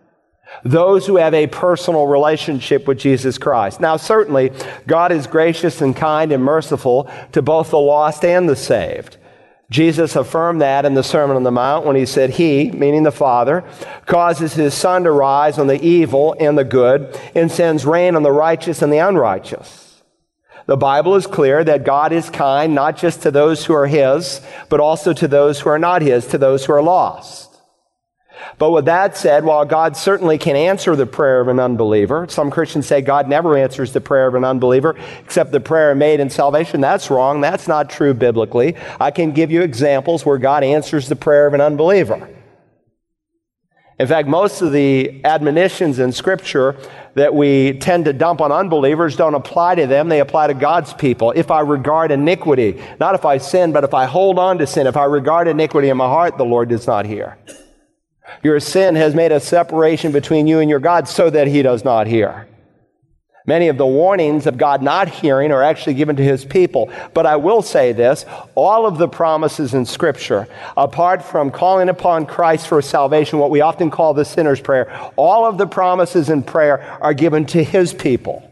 Those 0.63 1.05
who 1.05 1.17
have 1.17 1.33
a 1.33 1.47
personal 1.47 2.07
relationship 2.07 2.87
with 2.87 2.97
Jesus 2.97 3.37
Christ. 3.37 3.79
Now, 3.79 3.97
certainly, 3.97 4.51
God 4.87 5.11
is 5.11 5.27
gracious 5.27 5.81
and 5.81 5.95
kind 5.95 6.31
and 6.31 6.43
merciful 6.43 7.09
to 7.33 7.41
both 7.41 7.71
the 7.71 7.79
lost 7.79 8.25
and 8.25 8.47
the 8.49 8.55
saved. 8.55 9.17
Jesus 9.69 10.15
affirmed 10.15 10.61
that 10.61 10.85
in 10.85 10.93
the 10.93 11.03
Sermon 11.03 11.35
on 11.35 11.43
the 11.43 11.51
Mount 11.51 11.85
when 11.85 11.97
he 11.97 12.05
said, 12.05 12.31
He, 12.31 12.71
meaning 12.71 13.03
the 13.03 13.11
Father, 13.11 13.65
causes 14.05 14.53
his 14.53 14.73
sun 14.73 15.03
to 15.03 15.11
rise 15.11 15.59
on 15.59 15.67
the 15.67 15.83
evil 15.83 16.35
and 16.39 16.57
the 16.57 16.63
good 16.63 17.19
and 17.35 17.51
sends 17.51 17.85
rain 17.85 18.15
on 18.15 18.23
the 18.23 18.31
righteous 18.31 18.81
and 18.81 18.91
the 18.91 18.99
unrighteous. 18.99 19.86
The 20.67 20.77
Bible 20.77 21.15
is 21.15 21.25
clear 21.25 21.63
that 21.63 21.85
God 21.85 22.11
is 22.11 22.29
kind 22.29 22.75
not 22.75 22.97
just 22.97 23.21
to 23.21 23.31
those 23.31 23.65
who 23.65 23.73
are 23.73 23.87
his, 23.87 24.41
but 24.69 24.81
also 24.81 25.13
to 25.13 25.27
those 25.27 25.61
who 25.61 25.69
are 25.69 25.79
not 25.79 26.01
his, 26.01 26.27
to 26.27 26.37
those 26.37 26.65
who 26.65 26.73
are 26.73 26.83
lost. 26.83 27.47
But 28.59 28.71
with 28.71 28.85
that 28.85 29.15
said, 29.15 29.45
while 29.45 29.65
God 29.65 29.95
certainly 29.95 30.37
can 30.37 30.55
answer 30.55 30.95
the 30.95 31.05
prayer 31.05 31.39
of 31.39 31.47
an 31.47 31.59
unbeliever, 31.59 32.27
some 32.29 32.51
Christians 32.51 32.85
say 32.85 33.01
God 33.01 33.29
never 33.29 33.57
answers 33.57 33.93
the 33.93 34.01
prayer 34.01 34.27
of 34.27 34.35
an 34.35 34.43
unbeliever 34.43 34.97
except 35.23 35.51
the 35.51 35.59
prayer 35.59 35.95
made 35.95 36.19
in 36.19 36.29
salvation. 36.29 36.81
That's 36.81 37.09
wrong. 37.09 37.39
That's 37.39 37.67
not 37.67 37.89
true 37.89 38.13
biblically. 38.13 38.75
I 38.99 39.11
can 39.11 39.31
give 39.31 39.51
you 39.51 39.61
examples 39.61 40.25
where 40.25 40.37
God 40.37 40.63
answers 40.63 41.07
the 41.07 41.15
prayer 41.15 41.47
of 41.47 41.53
an 41.53 41.61
unbeliever. 41.61 42.29
In 43.99 44.07
fact, 44.07 44.27
most 44.27 44.61
of 44.61 44.71
the 44.71 45.25
admonitions 45.25 45.97
in 45.97 46.11
Scripture 46.11 46.75
that 47.17 47.33
we 47.33 47.73
tend 47.79 48.05
to 48.05 48.13
dump 48.13 48.41
on 48.41 48.51
unbelievers 48.51 49.15
don't 49.15 49.33
apply 49.33 49.73
to 49.73 49.87
them. 49.87 50.07
They 50.07 50.19
apply 50.19 50.47
to 50.47 50.53
God's 50.53 50.93
people. 50.93 51.31
If 51.31 51.49
I 51.49 51.61
regard 51.61 52.11
iniquity, 52.11 52.79
not 52.99 53.15
if 53.15 53.25
I 53.25 53.39
sin, 53.39 53.71
but 53.71 53.83
if 53.83 53.95
I 53.95 54.05
hold 54.05 54.37
on 54.37 54.59
to 54.59 54.67
sin, 54.67 54.85
if 54.85 54.95
I 54.95 55.05
regard 55.05 55.47
iniquity 55.47 55.89
in 55.89 55.97
my 55.97 56.05
heart, 56.05 56.37
the 56.37 56.45
Lord 56.45 56.69
does 56.69 56.85
not 56.85 57.07
hear. 57.07 57.39
Your 58.43 58.59
sin 58.59 58.93
has 58.95 59.15
made 59.15 59.31
a 59.31 59.39
separation 59.39 60.11
between 60.11 60.45
you 60.45 60.59
and 60.59 60.69
your 60.69 60.79
God 60.79 61.07
so 61.07 61.31
that 61.31 61.47
he 61.47 61.63
does 61.63 61.83
not 61.83 62.05
hear. 62.05 62.47
Many 63.47 63.69
of 63.69 63.77
the 63.77 63.85
warnings 63.85 64.45
of 64.45 64.57
God 64.57 64.83
not 64.83 65.07
hearing 65.07 65.53
are 65.53 65.63
actually 65.63 65.93
given 65.93 66.17
to 66.17 66.23
his 66.23 66.43
people. 66.43 66.91
But 67.13 67.25
I 67.25 67.37
will 67.37 67.61
say 67.61 67.93
this 67.93 68.25
all 68.55 68.85
of 68.85 68.97
the 68.97 69.07
promises 69.07 69.73
in 69.73 69.85
Scripture, 69.85 70.49
apart 70.75 71.23
from 71.23 71.49
calling 71.49 71.87
upon 71.87 72.25
Christ 72.25 72.67
for 72.67 72.81
salvation, 72.81 73.39
what 73.39 73.49
we 73.49 73.61
often 73.61 73.89
call 73.89 74.13
the 74.13 74.25
sinner's 74.25 74.59
prayer, 74.59 74.93
all 75.15 75.45
of 75.45 75.57
the 75.57 75.65
promises 75.65 76.29
in 76.29 76.43
prayer 76.43 76.81
are 77.01 77.13
given 77.13 77.45
to 77.47 77.63
his 77.63 77.93
people. 77.93 78.43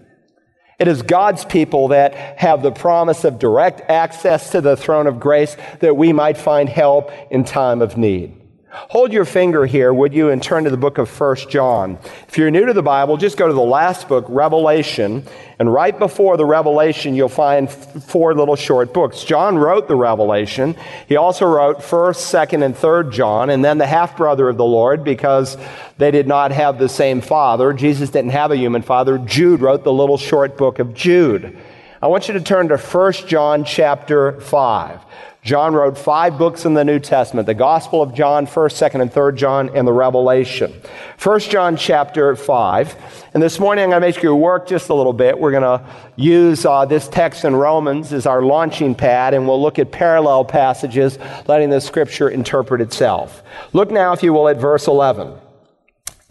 It 0.80 0.88
is 0.88 1.02
God's 1.02 1.44
people 1.44 1.90
that 1.90 2.14
have 2.40 2.62
the 2.64 2.72
promise 2.72 3.26
of 3.26 3.38
direct 3.38 3.82
access 3.90 4.52
to 4.52 4.62
the 4.62 4.78
throne 4.78 5.08
of 5.08 5.20
grace 5.20 5.58
that 5.82 5.96
we 5.98 6.14
might 6.14 6.38
find 6.38 6.70
help 6.70 7.12
in 7.30 7.44
time 7.44 7.82
of 7.82 7.98
need. 7.98 8.45
Hold 8.90 9.14
your 9.14 9.26
finger 9.26 9.66
here, 9.66 9.94
would 9.94 10.14
you, 10.14 10.30
and 10.30 10.44
turn 10.44 10.66
to 10.66 10.70
the 10.70 10.78
book 10.78 10.98
of 10.98 11.10
First 11.10 11.50
John. 11.50 11.98
If 12.28 12.38
you're 12.38 12.52
new 12.52 12.66
to 12.66 12.74
the 12.74 12.84
Bible, 12.84 13.18
just 13.18 13.38
go 13.38 13.48
to 13.48 13.54
the 13.54 13.62
last 13.62 14.08
book, 14.08 14.26
Revelation, 14.28 15.24
and 15.58 15.72
right 15.72 15.98
before 15.98 16.36
the 16.36 16.46
Revelation, 16.46 17.16
you'll 17.16 17.30
find 17.30 17.72
four 17.72 18.34
little 18.34 18.58
short 18.58 18.94
books. 18.94 19.24
John 19.24 19.58
wrote 19.58 19.88
the 19.88 19.96
Revelation. 19.96 20.76
He 21.08 21.16
also 21.16 21.46
wrote 21.46 21.80
1st, 21.80 22.48
2nd, 22.48 22.66
and 22.66 22.76
3rd 22.76 23.12
John, 23.12 23.50
and 23.50 23.64
then 23.64 23.78
the 23.78 23.88
half 23.88 24.18
brother 24.18 24.50
of 24.50 24.58
the 24.58 24.66
Lord 24.66 25.04
because 25.04 25.58
they 25.98 26.12
did 26.12 26.28
not 26.28 26.52
have 26.52 26.78
the 26.78 26.90
same 26.90 27.22
father. 27.22 27.72
Jesus 27.72 28.10
didn't 28.10 28.32
have 28.32 28.52
a 28.52 28.58
human 28.58 28.82
father. 28.82 29.18
Jude 29.18 29.62
wrote 29.62 29.84
the 29.86 29.94
little 29.94 30.18
short 30.18 30.58
book 30.58 30.80
of 30.80 30.94
Jude. 30.94 31.58
I 32.02 32.08
want 32.08 32.28
you 32.28 32.34
to 32.34 32.42
turn 32.42 32.68
to 32.68 32.78
1 32.78 33.14
John 33.28 33.64
chapter 33.64 34.40
5. 34.42 35.00
John 35.46 35.76
wrote 35.76 35.96
five 35.96 36.40
books 36.40 36.66
in 36.66 36.74
the 36.74 36.84
New 36.84 36.98
Testament 36.98 37.46
the 37.46 37.54
Gospel 37.54 38.02
of 38.02 38.16
John, 38.16 38.48
1st, 38.48 38.90
2nd, 38.90 39.02
and 39.04 39.12
3rd 39.14 39.36
John, 39.36 39.70
and 39.76 39.88
the 39.88 39.94
Revelation. 39.94 40.74
1 41.22 41.40
John 41.42 41.78
chapter 41.78 42.36
5. 42.36 43.30
And 43.36 43.44
this 43.44 43.60
morning 43.60 43.84
I'm 43.84 43.92
going 43.92 44.02
to 44.02 44.08
make 44.08 44.24
you 44.24 44.34
work 44.34 44.68
just 44.68 44.90
a 44.90 44.96
little 44.96 45.14
bit. 45.14 45.38
We're 45.38 45.52
going 45.52 45.62
to 45.62 45.86
use 46.16 46.66
uh, 46.66 46.86
this 46.86 47.08
text 47.08 47.46
in 47.46 47.56
Romans 47.56 48.12
as 48.12 48.26
our 48.26 48.42
launching 48.42 48.96
pad, 48.96 49.36
and 49.36 49.48
we'll 49.48 49.62
look 49.62 49.78
at 49.78 49.92
parallel 49.92 50.46
passages, 50.46 51.20
letting 51.48 51.70
the 51.70 51.80
scripture 51.80 52.28
interpret 52.28 52.82
itself. 52.82 53.44
Look 53.72 53.92
now, 53.92 54.14
if 54.14 54.24
you 54.24 54.34
will, 54.34 54.48
at 54.48 54.58
verse 54.58 54.88
11. 54.88 55.32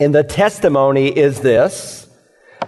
And 0.00 0.12
the 0.12 0.24
testimony 0.24 1.06
is 1.06 1.40
this 1.40 2.03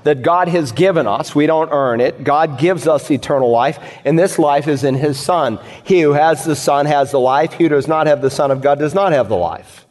that 0.07 0.23
God 0.23 0.47
has 0.47 0.71
given 0.71 1.09
us. 1.09 1.35
We 1.35 1.47
don't 1.47 1.71
earn 1.73 2.01
it. 2.01 2.23
God 2.23 2.61
gives 2.61 2.87
us 2.87 3.11
eternal 3.11 3.51
life, 3.51 3.81
and 4.05 4.17
this 4.17 4.39
life 4.39 4.69
is 4.69 4.85
in 4.85 4.95
His 4.95 5.19
Son. 5.19 5.59
He 5.83 6.01
who 6.01 6.13
has 6.13 6.45
the 6.45 6.55
Son 6.55 6.87
has 6.87 7.11
the 7.11 7.19
life. 7.19 7.55
He 7.55 7.65
who 7.65 7.71
does 7.71 7.89
not 7.89 8.07
have 8.07 8.23
the 8.23 8.31
Son 8.31 8.53
of 8.53 8.63
God 8.63 8.79
does 8.79 8.95
not 8.95 9.11
have 9.11 9.29
the 9.29 9.37
life. 9.37 9.85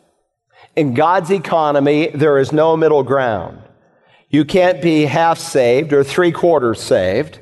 In 0.73 0.93
God's 0.93 1.31
economy, 1.31 2.11
there 2.15 2.39
is 2.39 2.53
no 2.53 2.77
middle 2.77 3.03
ground. 3.03 3.61
You 4.29 4.45
can't 4.45 4.81
be 4.81 5.03
half 5.03 5.37
saved 5.37 5.91
or 5.91 6.01
three 6.05 6.31
quarters 6.31 6.81
saved. 6.81 7.39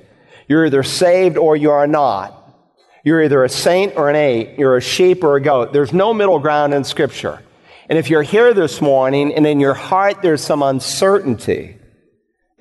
You're 0.47 0.65
either 0.65 0.81
saved 0.81 1.37
or 1.37 1.55
you 1.55 1.69
are 1.69 1.85
not. 1.85 2.39
You're 3.03 3.21
either 3.21 3.43
a 3.43 3.49
saint 3.49 3.95
or 3.97 4.09
an 4.09 4.15
ape. 4.15 4.57
You're 4.57 4.77
a 4.77 4.81
sheep 4.81 5.23
or 5.23 5.35
a 5.35 5.41
goat. 5.41 5.73
There's 5.73 5.93
no 5.93 6.11
middle 6.11 6.39
ground 6.39 6.73
in 6.73 6.83
Scripture. 6.83 7.39
And 7.87 7.99
if 7.99 8.09
you're 8.09 8.23
here 8.23 8.51
this 8.55 8.81
morning 8.81 9.31
and 9.35 9.45
in 9.45 9.59
your 9.59 9.75
heart 9.75 10.23
there's 10.23 10.43
some 10.43 10.63
uncertainty, 10.63 11.77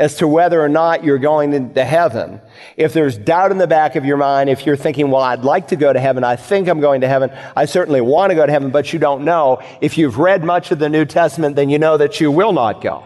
as 0.03 0.17
to 0.17 0.27
whether 0.27 0.61
or 0.61 0.69
not 0.69 1.05
you're 1.05 1.17
going 1.17 1.75
to 1.75 1.85
heaven. 1.85 2.41
If 2.77 2.93
there's 2.93 3.17
doubt 3.17 3.53
in 3.53 3.59
the 3.59 3.69
back 3.69 3.95
of 3.95 4.05
your 4.05 4.17
mind, 4.17 4.51
if 4.51 4.67
you're 4.67 4.77
thinking, 4.77 5.13
well, 5.13 5.23
I'd 5.23 5.45
like 5.45 5.69
to 5.69 5.77
go 5.77 5.93
to 5.93 6.01
heaven, 6.01 6.25
I 6.25 6.35
think 6.35 6.67
I'm 6.67 6.81
going 6.81 7.03
to 7.03 7.09
heaven, 7.09 7.31
I 7.55 7.67
certainly 7.67 8.01
want 8.01 8.31
to 8.31 8.35
go 8.35 8.45
to 8.45 8.51
heaven, 8.51 8.71
but 8.71 8.93
you 8.93 8.99
don't 8.99 9.25
know, 9.25 9.63
if 9.81 9.97
you've 9.97 10.19
read 10.19 10.43
much 10.43 10.73
of 10.73 10.81
the 10.81 10.89
New 10.89 11.05
Testament, 11.05 11.55
then 11.55 11.71
you 11.71 11.79
know 11.79 11.97
that 11.99 12.21
you 12.21 12.33
will 12.33 12.53
not 12.53 12.81
go 12.81 13.05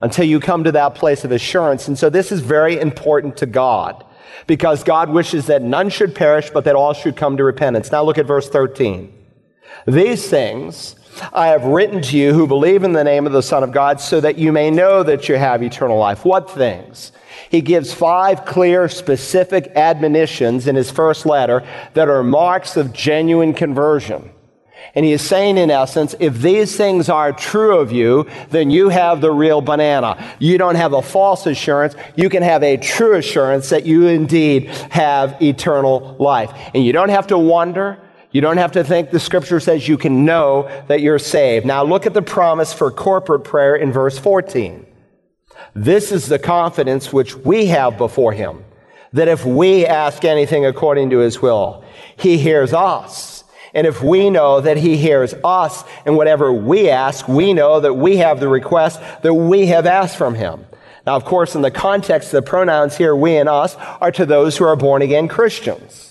until 0.00 0.24
you 0.24 0.40
come 0.40 0.64
to 0.64 0.72
that 0.72 0.94
place 0.94 1.24
of 1.24 1.30
assurance. 1.30 1.88
And 1.88 1.98
so 1.98 2.08
this 2.08 2.32
is 2.32 2.40
very 2.40 2.80
important 2.80 3.36
to 3.36 3.46
God 3.46 4.02
because 4.46 4.82
God 4.84 5.10
wishes 5.10 5.48
that 5.48 5.60
none 5.60 5.90
should 5.90 6.14
perish, 6.14 6.48
but 6.48 6.64
that 6.64 6.74
all 6.74 6.94
should 6.94 7.16
come 7.16 7.36
to 7.36 7.44
repentance. 7.44 7.92
Now 7.92 8.02
look 8.02 8.16
at 8.16 8.24
verse 8.24 8.48
13. 8.48 9.12
These 9.86 10.26
things 10.30 10.96
I 11.32 11.48
have 11.48 11.64
written 11.64 12.02
to 12.02 12.16
you 12.16 12.32
who 12.32 12.46
believe 12.46 12.84
in 12.84 12.92
the 12.92 13.04
name 13.04 13.26
of 13.26 13.32
the 13.32 13.42
Son 13.42 13.62
of 13.62 13.72
God 13.72 14.00
so 14.00 14.20
that 14.20 14.38
you 14.38 14.52
may 14.52 14.70
know 14.70 15.02
that 15.02 15.28
you 15.28 15.36
have 15.36 15.62
eternal 15.62 15.98
life. 15.98 16.24
What 16.24 16.50
things? 16.50 17.12
He 17.50 17.60
gives 17.60 17.92
five 17.92 18.44
clear, 18.44 18.88
specific 18.88 19.72
admonitions 19.74 20.66
in 20.66 20.76
his 20.76 20.90
first 20.90 21.24
letter 21.24 21.66
that 21.94 22.08
are 22.08 22.22
marks 22.22 22.76
of 22.76 22.92
genuine 22.92 23.54
conversion. 23.54 24.30
And 24.94 25.04
he 25.04 25.12
is 25.12 25.22
saying, 25.22 25.58
in 25.58 25.70
essence, 25.70 26.14
if 26.18 26.40
these 26.40 26.76
things 26.76 27.08
are 27.08 27.32
true 27.32 27.78
of 27.78 27.92
you, 27.92 28.26
then 28.50 28.70
you 28.70 28.88
have 28.88 29.20
the 29.20 29.30
real 29.30 29.60
banana. 29.60 30.34
You 30.38 30.58
don't 30.58 30.76
have 30.76 30.92
a 30.92 31.02
false 31.02 31.46
assurance. 31.46 31.94
You 32.16 32.28
can 32.28 32.42
have 32.42 32.62
a 32.62 32.76
true 32.76 33.16
assurance 33.16 33.68
that 33.70 33.86
you 33.86 34.06
indeed 34.06 34.66
have 34.90 35.40
eternal 35.42 36.16
life. 36.18 36.52
And 36.74 36.84
you 36.84 36.92
don't 36.92 37.10
have 37.10 37.28
to 37.28 37.38
wonder. 37.38 37.98
You 38.30 38.40
don't 38.42 38.58
have 38.58 38.72
to 38.72 38.84
think 38.84 39.10
the 39.10 39.20
scripture 39.20 39.58
says 39.58 39.88
you 39.88 39.96
can 39.96 40.24
know 40.24 40.68
that 40.88 41.00
you're 41.00 41.18
saved. 41.18 41.64
Now 41.64 41.82
look 41.82 42.04
at 42.04 42.14
the 42.14 42.22
promise 42.22 42.72
for 42.72 42.90
corporate 42.90 43.44
prayer 43.44 43.74
in 43.74 43.90
verse 43.90 44.18
14. 44.18 44.86
This 45.74 46.12
is 46.12 46.26
the 46.26 46.38
confidence 46.38 47.12
which 47.12 47.34
we 47.34 47.66
have 47.66 47.96
before 47.96 48.32
him, 48.32 48.64
that 49.12 49.28
if 49.28 49.44
we 49.44 49.86
ask 49.86 50.24
anything 50.24 50.66
according 50.66 51.10
to 51.10 51.18
his 51.18 51.40
will, 51.40 51.84
he 52.16 52.36
hears 52.36 52.74
us. 52.74 53.44
And 53.74 53.86
if 53.86 54.02
we 54.02 54.30
know 54.30 54.60
that 54.60 54.76
he 54.76 54.96
hears 54.96 55.34
us 55.44 55.84
and 56.04 56.16
whatever 56.16 56.52
we 56.52 56.90
ask, 56.90 57.28
we 57.28 57.52
know 57.52 57.80
that 57.80 57.94
we 57.94 58.16
have 58.18 58.40
the 58.40 58.48
request 58.48 59.00
that 59.22 59.34
we 59.34 59.66
have 59.66 59.86
asked 59.86 60.16
from 60.16 60.34
him. 60.34 60.66
Now, 61.06 61.16
of 61.16 61.24
course, 61.24 61.54
in 61.54 61.62
the 61.62 61.70
context, 61.70 62.32
the 62.32 62.42
pronouns 62.42 62.96
here, 62.96 63.14
we 63.14 63.36
and 63.36 63.48
us, 63.48 63.76
are 63.76 64.12
to 64.12 64.26
those 64.26 64.56
who 64.56 64.64
are 64.64 64.76
born 64.76 65.00
again 65.00 65.28
Christians. 65.28 66.07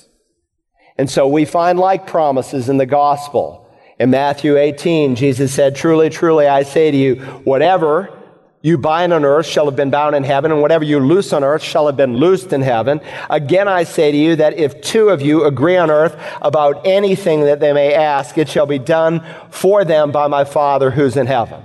And 0.98 1.10
so 1.10 1.27
we 1.27 1.46
find 1.46 1.80
like 1.80 2.08
promises 2.08 2.70
in 2.70 2.77
the 2.77 2.86
gospel. 2.86 3.70
In 4.00 4.10
Matthew 4.10 4.58
18, 4.58 5.16
Jesus 5.16 5.54
said, 5.54 5.75
Truly, 5.75 6.10
truly, 6.10 6.48
I 6.48 6.63
say 6.63 6.92
to 6.92 6.98
you, 6.98 7.16
whatever 7.44 8.13
you 8.62 8.77
bind 8.77 9.13
on 9.13 9.24
earth 9.24 9.46
shall 9.46 9.66
have 9.66 9.75
been 9.75 9.92
bound 9.92 10.16
in 10.16 10.24
heaven, 10.24 10.51
and 10.51 10.62
whatever 10.62 10.84
you 10.84 11.00
loose 11.00 11.32
on 11.32 11.44
earth 11.44 11.62
shall 11.62 11.86
have 11.86 11.96
been 11.96 12.18
loosed 12.18 12.51
in 12.51 12.62
heaven. 12.62 13.00
Again, 13.30 13.68
I 13.68 13.84
say 13.84 14.12
to 14.12 14.18
you 14.18 14.36
that 14.38 14.58
if 14.58 14.82
two 14.82 15.10
of 15.10 15.22
you 15.22 15.46
agree 15.46 15.77
on 15.77 15.92
earth 15.92 16.20
about 16.42 16.86
anything 16.86 17.42
that 17.42 17.60
they 17.60 17.72
may 17.74 17.94
ask, 17.94 18.38
it 18.38 18.50
shall 18.50 18.66
be 18.66 18.80
done 18.80 19.25
for 19.51 19.86
them 19.86 20.12
by 20.12 20.27
my 20.27 20.44
Father 20.44 20.92
who's 20.92 21.16
in 21.16 21.27
heaven. 21.27 21.63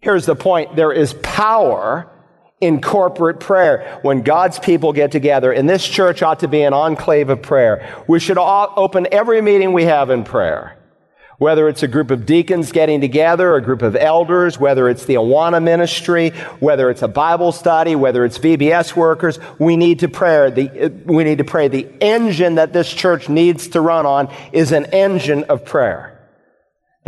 Here's 0.00 0.26
the 0.26 0.34
point 0.34 0.76
there 0.76 0.92
is 0.92 1.14
power 1.22 2.10
in 2.60 2.80
corporate 2.80 3.40
prayer 3.40 3.98
when 4.02 4.22
God's 4.22 4.58
people 4.58 4.92
get 4.92 5.12
together. 5.12 5.52
And 5.52 5.68
this 5.68 5.86
church 5.86 6.22
ought 6.22 6.40
to 6.40 6.48
be 6.48 6.62
an 6.62 6.72
enclave 6.72 7.30
of 7.30 7.42
prayer. 7.42 8.04
We 8.06 8.20
should 8.20 8.38
all 8.38 8.72
open 8.76 9.06
every 9.10 9.40
meeting 9.40 9.72
we 9.72 9.84
have 9.84 10.10
in 10.10 10.24
prayer 10.24 10.76
whether 11.40 11.70
it's 11.70 11.82
a 11.82 11.88
group 11.88 12.10
of 12.10 12.26
deacons 12.26 12.70
getting 12.70 13.00
together, 13.00 13.56
a 13.56 13.62
group 13.62 13.80
of 13.80 13.96
elders, 13.96 14.58
whether 14.60 14.90
it's 14.90 15.06
the 15.06 15.14
Awana 15.14 15.60
ministry, 15.60 16.30
whether 16.58 16.90
it's 16.90 17.00
a 17.00 17.08
Bible 17.08 17.50
study, 17.50 17.96
whether 17.96 18.26
it's 18.26 18.38
VBS 18.38 18.94
workers, 18.94 19.38
we 19.58 19.74
need 19.74 20.00
to 20.00 20.08
pray. 20.08 20.50
The, 20.50 20.92
we 21.06 21.24
need 21.24 21.38
to 21.38 21.44
pray. 21.44 21.68
The 21.68 21.88
engine 22.02 22.56
that 22.56 22.74
this 22.74 22.92
church 22.92 23.30
needs 23.30 23.68
to 23.68 23.80
run 23.80 24.04
on 24.04 24.30
is 24.52 24.70
an 24.72 24.84
engine 24.92 25.44
of 25.44 25.64
prayer. 25.64 26.19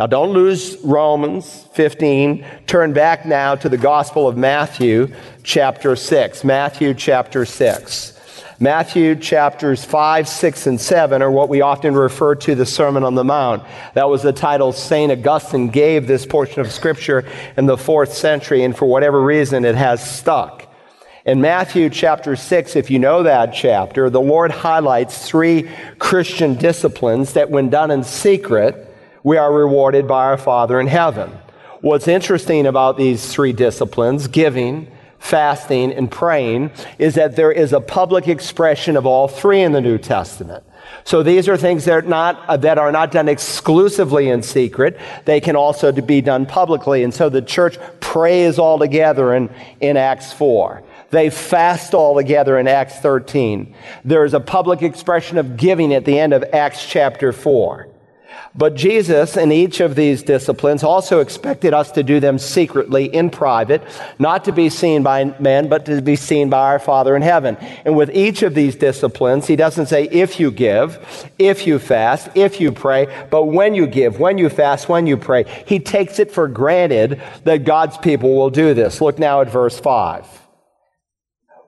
Now 0.02 0.08
don't 0.08 0.32
lose 0.32 0.78
Romans 0.82 1.68
15. 1.74 2.44
Turn 2.66 2.92
back 2.92 3.24
now 3.24 3.54
to 3.54 3.68
the 3.68 3.78
Gospel 3.78 4.26
of 4.26 4.36
Matthew, 4.36 5.14
chapter 5.44 5.94
6. 5.94 6.42
Matthew, 6.42 6.92
chapter 6.92 7.44
6. 7.44 8.20
Matthew 8.58 9.14
chapters 9.14 9.84
5, 9.84 10.26
6, 10.26 10.66
and 10.66 10.80
7 10.80 11.22
are 11.22 11.30
what 11.30 11.48
we 11.48 11.60
often 11.60 11.94
refer 11.94 12.34
to 12.34 12.56
the 12.56 12.66
Sermon 12.66 13.04
on 13.04 13.14
the 13.14 13.22
Mount. 13.22 13.62
That 13.94 14.08
was 14.08 14.24
the 14.24 14.32
title 14.32 14.72
St. 14.72 15.12
Augustine 15.12 15.68
gave 15.68 16.08
this 16.08 16.26
portion 16.26 16.60
of 16.60 16.72
Scripture 16.72 17.24
in 17.56 17.66
the 17.66 17.78
fourth 17.78 18.12
century, 18.12 18.64
and 18.64 18.76
for 18.76 18.86
whatever 18.86 19.22
reason, 19.22 19.64
it 19.64 19.76
has 19.76 20.04
stuck. 20.04 20.68
In 21.24 21.40
Matthew 21.40 21.88
chapter 21.88 22.34
6, 22.34 22.74
if 22.74 22.90
you 22.90 22.98
know 22.98 23.22
that 23.22 23.54
chapter, 23.54 24.10
the 24.10 24.20
Lord 24.20 24.50
highlights 24.50 25.28
three 25.28 25.70
Christian 26.00 26.56
disciplines 26.56 27.34
that, 27.34 27.50
when 27.50 27.70
done 27.70 27.92
in 27.92 28.02
secret, 28.02 28.88
we 29.22 29.36
are 29.36 29.52
rewarded 29.52 30.08
by 30.08 30.24
our 30.24 30.38
Father 30.38 30.80
in 30.80 30.86
heaven. 30.86 31.30
What's 31.80 32.08
interesting 32.08 32.66
about 32.66 32.96
these 32.96 33.32
three 33.32 33.52
disciplines, 33.52 34.28
giving, 34.28 34.88
fasting, 35.18 35.92
and 35.92 36.10
praying 36.10 36.70
is 36.98 37.14
that 37.14 37.36
there 37.36 37.52
is 37.52 37.72
a 37.72 37.80
public 37.80 38.28
expression 38.28 38.96
of 38.96 39.06
all 39.06 39.28
three 39.28 39.62
in 39.62 39.72
the 39.72 39.80
New 39.80 39.98
Testament. 39.98 40.64
So 41.04 41.22
these 41.22 41.48
are 41.48 41.56
things 41.56 41.84
that 41.84 41.92
are 41.92 42.02
not, 42.02 42.60
that 42.62 42.78
are 42.78 42.92
not 42.92 43.12
done 43.12 43.28
exclusively 43.28 44.28
in 44.28 44.42
secret. 44.42 44.98
They 45.24 45.40
can 45.40 45.56
also 45.56 45.92
be 45.92 46.20
done 46.20 46.46
publicly. 46.46 47.02
And 47.02 47.14
so 47.14 47.28
the 47.28 47.42
church 47.42 47.78
prays 48.00 48.58
all 48.58 48.78
together 48.78 49.34
in, 49.34 49.50
in 49.80 49.96
Acts 49.96 50.32
4. 50.32 50.82
They 51.10 51.30
fast 51.30 51.94
all 51.94 52.16
together 52.16 52.58
in 52.58 52.66
Acts 52.66 52.98
13. 52.98 53.74
There 54.04 54.24
is 54.24 54.34
a 54.34 54.40
public 54.40 54.82
expression 54.82 55.38
of 55.38 55.56
giving 55.56 55.92
at 55.94 56.04
the 56.04 56.18
end 56.18 56.32
of 56.32 56.44
Acts 56.52 56.86
chapter 56.86 57.32
4. 57.32 57.91
But 58.54 58.74
Jesus, 58.74 59.36
in 59.36 59.50
each 59.50 59.80
of 59.80 59.94
these 59.94 60.22
disciplines, 60.22 60.82
also 60.82 61.20
expected 61.20 61.72
us 61.72 61.90
to 61.92 62.02
do 62.02 62.20
them 62.20 62.38
secretly 62.38 63.06
in 63.06 63.30
private, 63.30 63.82
not 64.18 64.44
to 64.44 64.52
be 64.52 64.68
seen 64.68 65.02
by 65.02 65.24
men, 65.40 65.68
but 65.68 65.86
to 65.86 66.02
be 66.02 66.16
seen 66.16 66.50
by 66.50 66.66
our 66.68 66.78
Father 66.78 67.16
in 67.16 67.22
heaven. 67.22 67.56
And 67.84 67.96
with 67.96 68.10
each 68.14 68.42
of 68.42 68.54
these 68.54 68.76
disciplines, 68.76 69.46
he 69.46 69.56
doesn't 69.56 69.86
say 69.86 70.04
if 70.04 70.38
you 70.38 70.50
give, 70.50 71.32
if 71.38 71.66
you 71.66 71.78
fast, 71.78 72.28
if 72.34 72.60
you 72.60 72.72
pray, 72.72 73.26
but 73.30 73.44
when 73.44 73.74
you 73.74 73.86
give, 73.86 74.20
when 74.20 74.36
you 74.36 74.50
fast, 74.50 74.88
when 74.88 75.06
you 75.06 75.16
pray. 75.16 75.44
He 75.66 75.80
takes 75.80 76.18
it 76.18 76.30
for 76.30 76.46
granted 76.46 77.22
that 77.44 77.64
God's 77.64 77.96
people 77.96 78.36
will 78.36 78.50
do 78.50 78.74
this. 78.74 79.00
Look 79.00 79.18
now 79.18 79.40
at 79.40 79.50
verse 79.50 79.78
5. 79.78 80.26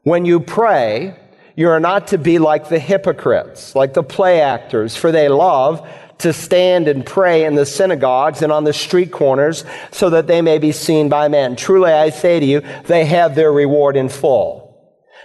When 0.03 0.27
you 0.27 0.39
pray, 0.39 1.17
you 1.57 1.69
are 1.71 1.81
not 1.81 2.09
to 2.09 2.19
be 2.19 2.39
like 2.39 2.69
the 2.69 2.79
hypocrites, 2.79 3.75
like 3.75 3.95
the 3.95 4.03
play 4.03 4.41
actors, 4.41 4.97
for 4.97 5.13
they 5.13 5.29
love 5.29 5.89
to 6.25 6.33
stand 6.33 6.89
and 6.89 7.07
pray 7.07 7.45
in 7.45 7.55
the 7.55 7.65
synagogues 7.65 8.43
and 8.43 8.51
on 8.51 8.65
the 8.65 8.73
street 8.73 9.13
corners 9.13 9.65
so 9.93 10.11
that 10.11 10.27
they 10.27 10.43
may 10.43 10.59
be 10.59 10.73
seen 10.73 11.09
by 11.09 11.29
men. 11.29 11.55
Truly 11.55 11.93
I 11.93 12.11
say 12.11 12.41
to 12.41 12.47
you, 12.47 12.63
they 12.87 13.05
have 13.05 13.35
their 13.35 13.53
reward 13.53 13.97
in 13.97 14.09
full. 14.09 14.65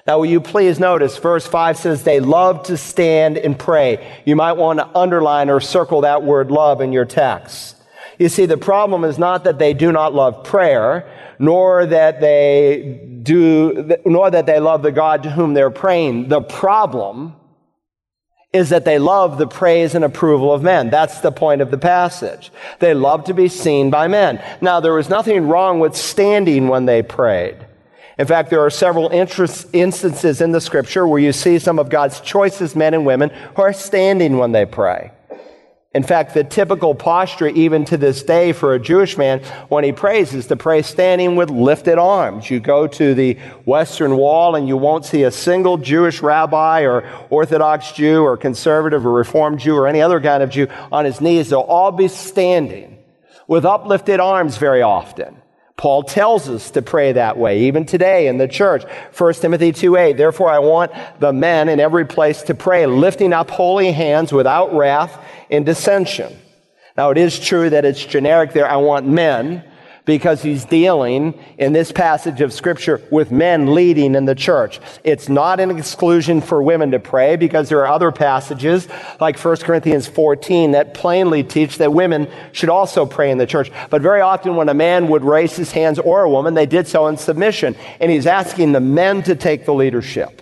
Now, 0.06 0.20
will 0.20 0.26
you 0.26 0.42
please 0.42 0.80
notice 0.80 1.18
verse 1.18 1.48
5 1.48 1.78
says 1.78 2.04
they 2.04 2.20
love 2.20 2.64
to 2.64 2.78
stand 2.78 3.38
and 3.38 3.58
pray. 3.58 4.22
You 4.26 4.36
might 4.36 4.54
want 4.54 4.80
to 4.80 4.98
underline 4.98 5.50
or 5.50 5.60
circle 5.60 6.02
that 6.02 6.24
word 6.24 6.52
love 6.52 6.82
in 6.82 6.92
your 6.92 7.06
text. 7.06 7.78
You 8.18 8.28
see, 8.28 8.46
the 8.46 8.58
problem 8.58 9.06
is 9.06 9.18
not 9.18 9.46
that 9.46 9.58
they 9.58 9.74
do 9.74 9.94
not 9.94 10.14
love 10.14 10.44
prayer, 10.44 11.10
nor 11.40 11.86
that 11.86 12.20
they 12.20 13.20
do, 13.24 13.96
nor 14.06 14.30
that 14.30 14.46
they 14.46 14.60
love 14.60 14.82
the 14.82 14.92
God 14.92 15.24
to 15.24 15.30
whom 15.30 15.54
they're 15.54 15.70
praying. 15.70 16.28
The 16.28 16.42
problem 16.42 17.36
is 18.52 18.70
that 18.70 18.84
they 18.84 18.98
love 18.98 19.38
the 19.38 19.48
praise 19.48 19.94
and 19.94 20.04
approval 20.04 20.52
of 20.52 20.64
men. 20.64 20.90
That's 20.90 21.22
the 21.22 21.32
point 21.32 21.62
of 21.62 21.70
the 21.70 21.78
passage. 21.78 22.52
They 22.80 22.96
love 22.96 23.26
to 23.26 23.34
be 23.34 23.48
seen 23.48 23.92
by 23.92 24.08
men. 24.08 24.44
Now, 24.60 24.80
there 24.80 24.94
was 24.94 25.08
nothing 25.08 25.48
wrong 25.48 25.80
with 25.80 25.96
standing 25.96 26.68
when 26.68 26.86
they 26.86 27.04
prayed. 27.04 27.58
In 28.18 28.26
fact, 28.26 28.50
there 28.50 28.66
are 28.66 28.70
several 28.72 29.10
instances 29.10 30.42
in 30.42 30.52
the 30.52 30.60
scripture 30.60 31.08
where 31.08 31.22
you 31.22 31.32
see 31.32 31.60
some 31.60 31.80
of 31.80 31.90
God's 31.90 32.20
choicest 32.22 32.76
men 32.76 32.94
and 32.94 33.06
women 33.06 33.30
who 33.56 33.62
are 33.62 33.72
standing 33.72 34.38
when 34.38 34.52
they 34.52 34.66
pray. 34.66 35.12
In 36.00 36.04
fact, 36.04 36.34
the 36.34 36.46
typical 36.46 36.96
posture, 36.96 37.50
even 37.50 37.84
to 37.84 37.98
this 37.98 38.24
day, 38.24 38.54
for 38.54 38.74
a 38.74 38.80
Jewish 38.80 39.18
man 39.18 39.42
when 39.68 39.84
he 39.84 39.92
prays 39.92 40.34
is 40.34 40.48
to 40.48 40.56
pray 40.56 40.82
standing 40.82 41.36
with 41.36 41.50
lifted 41.50 41.98
arms. 41.98 42.50
You 42.50 42.62
go 42.62 42.88
to 42.88 43.14
the 43.14 43.34
Western 43.66 44.16
Wall 44.16 44.56
and 44.56 44.66
you 44.66 44.78
won't 44.78 45.04
see 45.04 45.24
a 45.24 45.30
single 45.30 45.76
Jewish 45.76 46.22
rabbi 46.22 46.84
or 46.84 47.04
Orthodox 47.30 47.92
Jew 47.92 48.24
or 48.24 48.38
conservative 48.38 49.06
or 49.06 49.12
Reformed 49.12 49.60
Jew 49.60 49.76
or 49.76 49.88
any 49.88 50.02
other 50.02 50.22
kind 50.22 50.42
of 50.42 50.50
Jew 50.52 50.68
on 50.90 51.04
his 51.04 51.20
knees. 51.20 51.50
They'll 51.50 51.60
all 51.60 51.92
be 51.92 52.08
standing 52.08 52.98
with 53.46 53.66
uplifted 53.66 54.22
arms 54.22 54.56
very 54.56 54.82
often. 54.82 55.39
Paul 55.80 56.04
tells 56.04 56.50
us 56.50 56.72
to 56.72 56.82
pray 56.82 57.14
that 57.14 57.38
way, 57.38 57.62
even 57.62 57.86
today 57.86 58.28
in 58.28 58.38
the 58.38 58.50
church. 58.50 58.84
1 59.18 59.34
Timothy 59.36 59.72
2.8, 59.72 60.18
Therefore 60.18 60.50
I 60.50 60.60
want 60.60 60.92
the 61.22 61.32
men 61.32 61.70
in 61.70 61.80
every 61.80 62.06
place 62.06 62.42
to 62.44 62.54
pray, 62.54 62.86
lifting 62.86 63.32
up 63.32 63.50
holy 63.50 63.94
hands 63.94 64.34
without 64.34 64.74
wrath 64.76 65.18
and 65.50 65.66
dissension. 65.66 66.38
Now 66.98 67.12
it 67.12 67.18
is 67.18 67.40
true 67.40 67.70
that 67.70 67.86
it's 67.86 68.04
generic 68.04 68.52
there. 68.52 68.70
I 68.70 68.76
want 68.76 69.08
men 69.08 69.64
because 70.10 70.42
he's 70.42 70.66
dealing 70.66 71.40
in 71.60 71.72
this 71.72 71.92
passage 71.92 72.42
of 72.42 72.52
scripture 72.52 73.00
with 73.12 73.30
men 73.30 73.76
leading 73.76 74.16
in 74.16 74.26
the 74.26 74.34
church. 74.34 74.80
It's 75.04 75.30
not 75.30 75.60
an 75.60 75.70
exclusion 75.70 76.42
for 76.42 76.64
women 76.64 76.90
to 76.92 77.00
pray 77.00 77.36
because 77.36 77.70
there 77.70 77.86
are 77.86 77.94
other 77.94 78.12
passages 78.12 78.88
like 79.22 79.38
1 79.38 79.58
Corinthians 79.58 80.08
14 80.08 80.72
that 80.72 80.96
plainly 80.96 81.44
teach 81.44 81.78
that 81.78 81.94
women 81.94 82.28
should 82.54 82.70
also 82.70 83.06
pray 83.06 83.30
in 83.30 83.38
the 83.38 83.46
church. 83.46 83.72
But 83.92 84.02
very 84.02 84.22
often 84.22 84.56
when 84.56 84.68
a 84.68 84.74
man 84.74 85.10
would 85.10 85.24
raise 85.24 85.56
his 85.56 85.72
hands 85.74 86.00
or 86.00 86.24
a 86.24 86.30
woman, 86.30 86.56
they 86.56 86.66
did 86.66 86.88
so 86.88 87.06
in 87.06 87.16
submission. 87.16 87.76
And 88.00 88.10
he's 88.10 88.26
asking 88.26 88.72
the 88.72 88.80
men 88.80 89.22
to 89.24 89.36
take 89.36 89.66
the 89.66 89.76
leadership. 89.76 90.42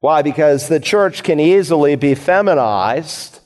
Why? 0.00 0.20
Because 0.20 0.68
the 0.68 0.80
church 0.80 1.22
can 1.22 1.40
easily 1.40 1.96
be 1.96 2.14
feminized 2.14 3.40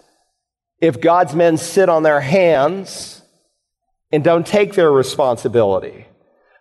if 0.81 1.01
God's 1.01 1.37
men 1.37 1.57
sit 1.57 1.89
on 1.89 2.03
their 2.03 2.21
hands 2.21 3.20
and 4.13 4.25
don't 4.25 4.47
take 4.47 4.75
their 4.75 4.91
responsibility. 4.91 6.07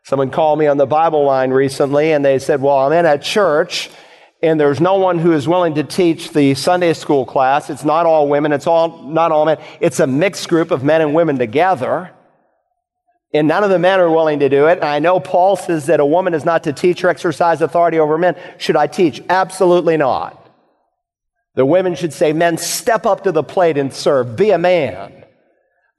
Someone 0.03 0.31
called 0.31 0.59
me 0.59 0.67
on 0.67 0.77
the 0.77 0.85
Bible 0.85 1.23
line 1.23 1.51
recently 1.51 2.11
and 2.11 2.23
they 2.23 2.39
said, 2.39 2.61
Well, 2.61 2.77
I'm 2.77 2.93
in 2.93 3.05
a 3.05 3.17
church 3.17 3.89
and 4.41 4.59
there's 4.59 4.79
no 4.79 4.95
one 4.95 5.19
who 5.19 5.33
is 5.33 5.47
willing 5.47 5.75
to 5.75 5.83
teach 5.83 6.31
the 6.31 6.53
Sunday 6.53 6.93
school 6.93 7.25
class. 7.25 7.69
It's 7.69 7.83
not 7.83 8.05
all 8.05 8.29
women, 8.29 8.53
it's 8.53 8.67
all 8.67 9.03
not 9.03 9.31
all 9.31 9.45
men. 9.45 9.57
It's 9.81 9.99
a 9.99 10.07
mixed 10.07 10.47
group 10.47 10.71
of 10.71 10.83
men 10.83 11.01
and 11.01 11.13
women 11.13 11.37
together. 11.37 12.11
And 13.33 13.47
none 13.47 13.63
of 13.63 13.69
the 13.69 13.77
men 13.77 13.99
are 13.99 14.09
willing 14.09 14.39
to 14.39 14.49
do 14.49 14.67
it. 14.67 14.79
And 14.79 14.85
I 14.85 14.99
know 14.99 15.19
Paul 15.19 15.55
says 15.55 15.85
that 15.87 15.99
a 15.99 16.05
woman 16.05 16.33
is 16.33 16.45
not 16.45 16.63
to 16.63 16.73
teach 16.73 17.03
or 17.03 17.09
exercise 17.09 17.61
authority 17.61 17.99
over 17.99 18.17
men. 18.17 18.35
Should 18.57 18.75
I 18.75 18.87
teach? 18.87 19.21
Absolutely 19.29 19.97
not. 19.97 20.49
The 21.53 21.65
women 21.65 21.93
should 21.93 22.13
say, 22.13 22.33
men, 22.33 22.57
step 22.57 23.05
up 23.05 23.25
to 23.25 23.31
the 23.31 23.43
plate 23.43 23.77
and 23.77 23.93
serve. 23.93 24.35
Be 24.35 24.49
a 24.49 24.57
man. 24.57 25.18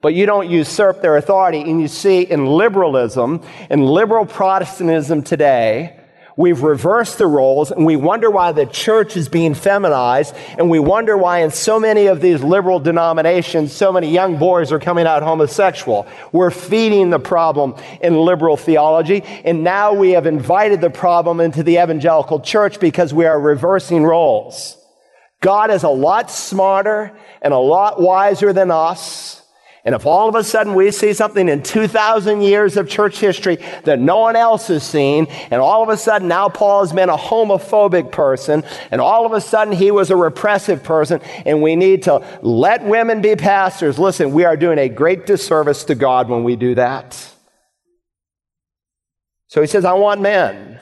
But 0.01 0.13
you 0.13 0.25
don't 0.25 0.49
usurp 0.49 1.01
their 1.01 1.17
authority. 1.17 1.61
And 1.61 1.81
you 1.81 1.87
see 1.87 2.21
in 2.21 2.45
liberalism, 2.45 3.41
in 3.69 3.83
liberal 3.83 4.25
Protestantism 4.25 5.23
today, 5.23 6.01
We've 6.37 6.63
reversed 6.63 7.17
the 7.17 7.27
roles 7.27 7.71
and 7.71 7.85
we 7.85 7.95
wonder 7.95 8.29
why 8.29 8.51
the 8.51 8.65
church 8.65 9.17
is 9.17 9.27
being 9.27 9.53
feminized 9.53 10.33
and 10.57 10.69
we 10.69 10.79
wonder 10.79 11.17
why 11.17 11.39
in 11.39 11.51
so 11.51 11.79
many 11.79 12.07
of 12.07 12.21
these 12.21 12.41
liberal 12.41 12.79
denominations, 12.79 13.73
so 13.73 13.91
many 13.91 14.09
young 14.09 14.37
boys 14.37 14.71
are 14.71 14.79
coming 14.79 15.05
out 15.05 15.23
homosexual. 15.23 16.07
We're 16.31 16.51
feeding 16.51 17.09
the 17.09 17.19
problem 17.19 17.75
in 18.01 18.15
liberal 18.15 18.57
theology 18.57 19.23
and 19.43 19.63
now 19.63 19.93
we 19.93 20.11
have 20.11 20.25
invited 20.25 20.79
the 20.81 20.89
problem 20.89 21.41
into 21.41 21.63
the 21.63 21.77
evangelical 21.77 22.39
church 22.39 22.79
because 22.79 23.13
we 23.13 23.25
are 23.25 23.39
reversing 23.39 24.03
roles. 24.03 24.77
God 25.41 25.69
is 25.69 25.83
a 25.83 25.89
lot 25.89 26.31
smarter 26.31 27.15
and 27.41 27.53
a 27.53 27.57
lot 27.57 28.01
wiser 28.01 28.53
than 28.53 28.71
us. 28.71 29.40
And 29.83 29.95
if 29.95 30.05
all 30.05 30.29
of 30.29 30.35
a 30.35 30.43
sudden 30.43 30.75
we 30.75 30.91
see 30.91 31.11
something 31.13 31.49
in 31.49 31.63
2,000 31.63 32.41
years 32.41 32.77
of 32.77 32.87
church 32.87 33.19
history 33.19 33.57
that 33.83 33.99
no 33.99 34.19
one 34.19 34.35
else 34.35 34.67
has 34.67 34.83
seen, 34.83 35.25
and 35.49 35.59
all 35.59 35.81
of 35.81 35.89
a 35.89 35.97
sudden 35.97 36.27
now 36.27 36.49
Paul 36.49 36.81
has 36.81 36.93
been 36.93 37.09
a 37.09 37.17
homophobic 37.17 38.11
person, 38.11 38.63
and 38.91 39.01
all 39.01 39.25
of 39.25 39.33
a 39.33 39.41
sudden 39.41 39.73
he 39.73 39.89
was 39.89 40.11
a 40.11 40.15
repressive 40.15 40.83
person, 40.83 41.19
and 41.45 41.63
we 41.63 41.75
need 41.75 42.03
to 42.03 42.23
let 42.43 42.83
women 42.83 43.21
be 43.21 43.35
pastors, 43.35 43.97
listen, 43.97 44.33
we 44.33 44.45
are 44.45 44.55
doing 44.55 44.77
a 44.77 44.87
great 44.87 45.25
disservice 45.25 45.83
to 45.85 45.95
God 45.95 46.29
when 46.29 46.43
we 46.43 46.55
do 46.55 46.75
that. 46.75 47.17
So 49.47 49.61
he 49.61 49.67
says, 49.67 49.83
I 49.83 49.93
want 49.93 50.21
men 50.21 50.79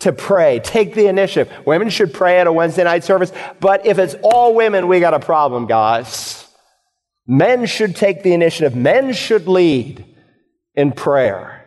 to 0.00 0.12
pray. 0.12 0.60
Take 0.60 0.94
the 0.94 1.06
initiative. 1.06 1.52
Women 1.66 1.88
should 1.88 2.12
pray 2.12 2.38
at 2.38 2.46
a 2.46 2.52
Wednesday 2.52 2.84
night 2.84 3.04
service, 3.04 3.32
but 3.58 3.86
if 3.86 3.98
it's 3.98 4.14
all 4.22 4.54
women, 4.54 4.86
we 4.86 5.00
got 5.00 5.14
a 5.14 5.20
problem, 5.20 5.66
guys. 5.66 6.45
Men 7.26 7.66
should 7.66 7.96
take 7.96 8.22
the 8.22 8.32
initiative. 8.32 8.76
Men 8.76 9.12
should 9.12 9.48
lead 9.48 10.04
in 10.74 10.92
prayer. 10.92 11.66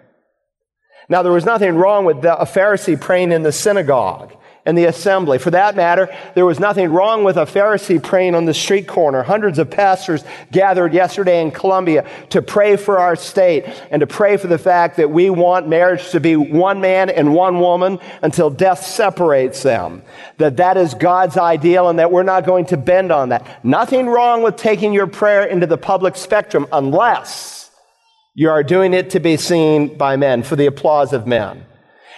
Now, 1.10 1.24
there 1.24 1.32
was 1.32 1.46
nothing 1.46 1.76
wrong 1.76 2.06
with 2.06 2.22
the, 2.22 2.40
a 2.40 2.46
Pharisee 2.46 3.00
praying 3.00 3.32
in 3.32 3.44
the 3.44 3.52
synagogue 3.52 4.36
and 4.70 4.78
the 4.78 4.86
assembly. 4.86 5.40
For 5.40 5.50
that 5.50 5.76
matter, 5.76 6.16
there 6.36 6.46
was 6.46 6.60
nothing 6.60 6.92
wrong 6.92 7.24
with 7.24 7.38
a 7.38 7.46
Pharisee 7.46 8.02
praying 8.02 8.36
on 8.36 8.46
the 8.46 8.54
street 8.54 8.88
corner. 8.88 9.24
Hundreds 9.24 9.58
of 9.58 9.72
pastors 9.72 10.24
gathered 10.52 10.94
yesterday 10.94 11.42
in 11.42 11.50
Columbia 11.50 12.08
to 12.30 12.44
pray 12.44 12.76
for 12.76 13.00
our 13.00 13.16
state 13.16 13.66
and 13.90 14.00
to 14.02 14.06
pray 14.06 14.38
for 14.38 14.46
the 14.46 14.60
fact 14.60 14.98
that 14.98 15.10
we 15.10 15.32
want 15.32 15.68
marriage 15.68 16.12
to 16.12 16.20
be 16.20 16.36
one 16.36 16.82
man 16.82 17.10
and 17.10 17.34
one 17.34 17.60
woman 17.60 17.98
until 18.22 18.52
death 18.52 18.86
separates 18.86 19.64
them. 19.64 20.04
That 20.38 20.58
that 20.58 20.78
is 20.78 20.94
God's 20.94 21.36
ideal 21.36 21.90
and 21.90 21.98
that 21.98 22.12
we're 22.12 22.22
not 22.22 22.46
going 22.46 22.68
to 22.68 22.78
bend 22.78 23.12
on 23.12 23.30
that. 23.30 23.66
Nothing 23.66 24.06
wrong 24.06 24.44
with 24.44 24.56
taking 24.56 24.94
your 24.94 25.08
prayer 25.08 25.46
into 25.46 25.66
the 25.66 25.80
public 25.80 26.16
spectrum 26.16 26.68
unless 26.72 27.72
you 28.36 28.52
are 28.52 28.62
doing 28.62 28.94
it 28.94 29.10
to 29.10 29.20
be 29.20 29.36
seen 29.36 29.98
by 29.98 30.16
men, 30.16 30.44
for 30.44 30.56
the 30.56 30.68
applause 30.68 31.12
of 31.12 31.26
men. 31.26 31.66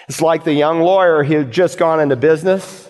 It's 0.08 0.22
like 0.22 0.44
the 0.44 0.54
young 0.54 0.82
lawyer 0.82 1.24
who 1.24 1.38
had 1.38 1.52
just 1.52 1.78
gone 1.78 2.00
into 2.00 2.16
business. 2.16 2.90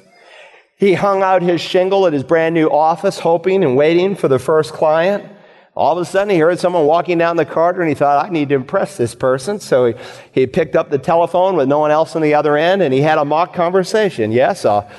He 0.75 0.93
hung 0.93 1.21
out 1.21 1.41
his 1.41 1.61
shingle 1.61 2.07
at 2.07 2.13
his 2.13 2.23
brand 2.23 2.55
new 2.55 2.67
office, 2.67 3.19
hoping 3.19 3.63
and 3.63 3.75
waiting 3.75 4.15
for 4.15 4.27
the 4.27 4.39
first 4.39 4.73
client. 4.73 5.31
All 5.75 5.97
of 5.97 6.01
a 6.01 6.05
sudden, 6.05 6.29
he 6.29 6.39
heard 6.39 6.59
someone 6.59 6.85
walking 6.85 7.17
down 7.17 7.37
the 7.37 7.45
corridor 7.45 7.81
and 7.81 7.89
he 7.89 7.95
thought, 7.95 8.25
I 8.25 8.29
need 8.29 8.49
to 8.49 8.55
impress 8.55 8.97
this 8.97 9.15
person. 9.15 9.59
So 9.59 9.85
he, 9.85 9.93
he 10.31 10.47
picked 10.47 10.75
up 10.75 10.89
the 10.89 10.97
telephone 10.97 11.55
with 11.55 11.67
no 11.67 11.79
one 11.79 11.91
else 11.91 12.15
on 12.15 12.21
the 12.21 12.33
other 12.33 12.57
end 12.57 12.81
and 12.81 12.93
he 12.93 13.01
had 13.01 13.17
a 13.17 13.23
mock 13.23 13.53
conversation. 13.53 14.31
Yes, 14.31 14.65
uh, 14.65 14.89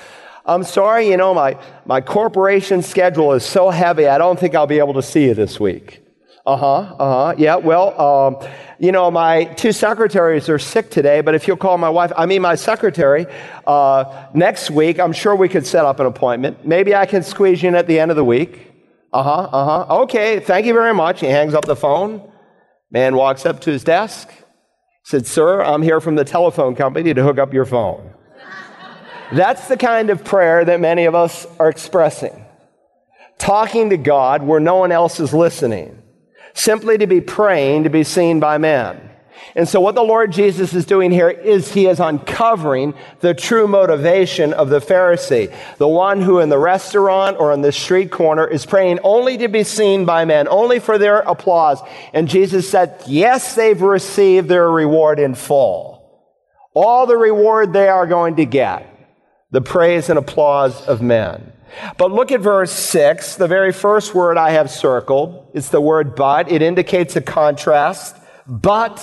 I'm 0.45 0.65
sorry, 0.65 1.09
you 1.09 1.17
know, 1.17 1.35
my, 1.35 1.59
my 1.85 2.01
corporation 2.01 2.83
schedule 2.83 3.33
is 3.33 3.45
so 3.45 3.71
heavy, 3.71 4.09
I 4.09 4.19
don't 4.19 4.39
think 4.39 4.55
I'll 4.55 4.67
be 4.67 4.79
able 4.79 4.95
to 4.95 5.03
see 5.03 5.27
you 5.27 5.35
this 5.35 5.61
week. 5.61 6.03
Uh 6.45 6.57
huh, 6.57 6.67
uh 6.67 6.97
huh. 6.99 7.35
Yeah, 7.39 7.57
well, 7.57 8.01
um, 8.01 8.49
you 8.81 8.91
know, 8.91 9.13
my 9.13 9.45
two 9.45 9.71
secretaries 9.71 10.49
are 10.49 10.59
sick 10.59 10.91
today, 10.91 11.21
but 11.21 11.37
if 11.37 11.47
you'll 11.47 11.57
call 11.57 11.79
my 11.79 11.89
wife, 11.89 12.11
I 12.17 12.27
mean, 12.27 12.43
my 12.43 12.57
secretary, 12.57 13.27
uh, 13.65 14.27
next 14.35 14.69
week, 14.69 14.99
I'm 14.99 15.13
sure 15.13 15.37
we 15.37 15.49
could 15.49 15.65
set 15.65 15.85
up 15.85 16.01
an 16.01 16.07
appointment. 16.07 16.67
Maybe 16.67 16.97
I 16.97 17.07
can 17.07 17.23
squeeze 17.23 17.63
you 17.63 17.69
in 17.69 17.77
at 17.77 17.87
the 17.87 18.01
end 18.01 18.11
of 18.11 18.17
the 18.17 18.25
week. 18.25 18.73
Uh 19.13 19.23
huh, 19.23 19.31
uh 19.31 19.87
huh. 19.87 20.01
Okay, 20.03 20.41
thank 20.41 20.67
you 20.67 20.75
very 20.75 20.93
much. 20.93 21.21
He 21.21 21.27
hangs 21.27 21.55
up 21.55 21.65
the 21.65 21.77
phone. 21.77 22.29
Man 22.91 23.15
walks 23.15 23.47
up 23.47 23.61
to 23.61 23.71
his 23.71 23.85
desk, 23.85 24.29
said, 25.05 25.29
Sir, 25.29 25.63
I'm 25.63 25.83
here 25.83 26.01
from 26.01 26.17
the 26.17 26.25
telephone 26.25 26.75
company 26.75 27.15
to 27.15 27.23
hook 27.23 27.39
up 27.39 27.55
your 27.55 27.67
phone. 27.67 28.13
That's 29.33 29.69
the 29.69 29.77
kind 29.77 30.11
of 30.11 30.25
prayer 30.25 30.65
that 30.65 30.81
many 30.81 31.05
of 31.05 31.15
us 31.15 31.47
are 31.61 31.69
expressing. 31.69 32.45
Talking 33.39 33.91
to 33.91 33.97
God 33.97 34.43
where 34.43 34.61
no 34.61 34.77
one 34.77 34.91
else 34.91 35.21
is 35.21 35.33
listening 35.33 36.02
simply 36.55 36.99
to 36.99 37.07
be 37.07 37.21
praying 37.21 37.85
to 37.85 37.91
be 37.91 38.05
seen 38.05 38.41
by 38.41 38.59
men. 38.59 39.11
And 39.55 39.69
so 39.69 39.81
what 39.81 39.95
the 39.95 40.03
Lord 40.03 40.33
Jesus 40.33 40.73
is 40.73 40.87
doing 40.87 41.11
here 41.11 41.29
is 41.29 41.73
he 41.73 41.87
is 41.87 42.01
uncovering 42.01 42.95
the 43.21 43.35
true 43.35 43.67
motivation 43.67 44.53
of 44.53 44.71
the 44.71 44.79
Pharisee, 44.79 45.55
the 45.77 45.89
one 45.89 46.23
who 46.23 46.39
in 46.39 46.49
the 46.49 46.59
restaurant 46.59 47.39
or 47.39 47.53
on 47.53 47.61
the 47.61 47.73
street 47.73 48.11
corner 48.11 48.47
is 48.47 48.65
praying 48.65 49.01
only 49.03 49.37
to 49.39 49.49
be 49.49 49.65
seen 49.65 50.07
by 50.07 50.25
men, 50.25 50.49
only 50.49 50.79
for 50.79 50.97
their 50.97 51.19
applause. 51.21 51.81
And 52.15 52.29
Jesus 52.29 52.71
said, 52.71 53.03
yes, 53.07 53.55
they've 53.55 53.81
received 53.81 54.49
their 54.49 54.71
reward 54.71 55.19
in 55.19 55.35
full. 55.35 55.91
All 56.75 57.07
the 57.07 57.19
reward 57.19 57.73
they 57.73 57.89
are 57.89 58.07
going 58.07 58.37
to 58.37 58.47
get, 58.47 58.92
the 59.53 59.61
praise 59.61 60.09
and 60.09 60.19
applause 60.19 60.85
of 60.89 61.01
men. 61.01 61.53
But 61.97 62.11
look 62.11 62.33
at 62.33 62.41
verse 62.41 62.73
6. 62.73 63.37
The 63.37 63.47
very 63.47 63.73
first 63.73 64.15
word 64.15 64.37
I 64.37 64.51
have 64.51 64.71
circled. 64.71 65.51
It's 65.55 65.69
the 65.69 65.81
word 65.81 66.15
but. 66.15 66.51
It 66.51 66.63
indicates 66.63 67.17
a 67.17 67.21
contrast. 67.21 68.17
But, 68.47 69.01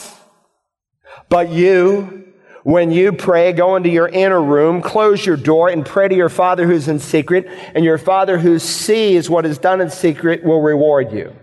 but 1.30 1.50
you, 1.50 2.34
when 2.64 2.92
you 2.92 3.14
pray, 3.14 3.54
go 3.54 3.76
into 3.76 3.90
your 3.90 4.10
inner 4.10 4.42
room, 4.42 4.82
close 4.82 5.26
your 5.26 5.38
door, 5.38 5.70
and 5.70 5.86
pray 5.86 6.08
to 6.08 6.16
your 6.16 6.30
Father 6.30 6.68
who's 6.68 6.88
in 6.88 7.00
secret, 7.00 7.48
and 7.74 7.86
your 7.86 7.98
Father 7.98 8.38
who 8.38 8.60
sees 8.60 9.30
what 9.30 9.46
is 9.46 9.58
done 9.58 9.82
in 9.82 9.90
secret 9.90 10.44
will 10.44 10.62
reward 10.62 11.12
you. 11.12 11.34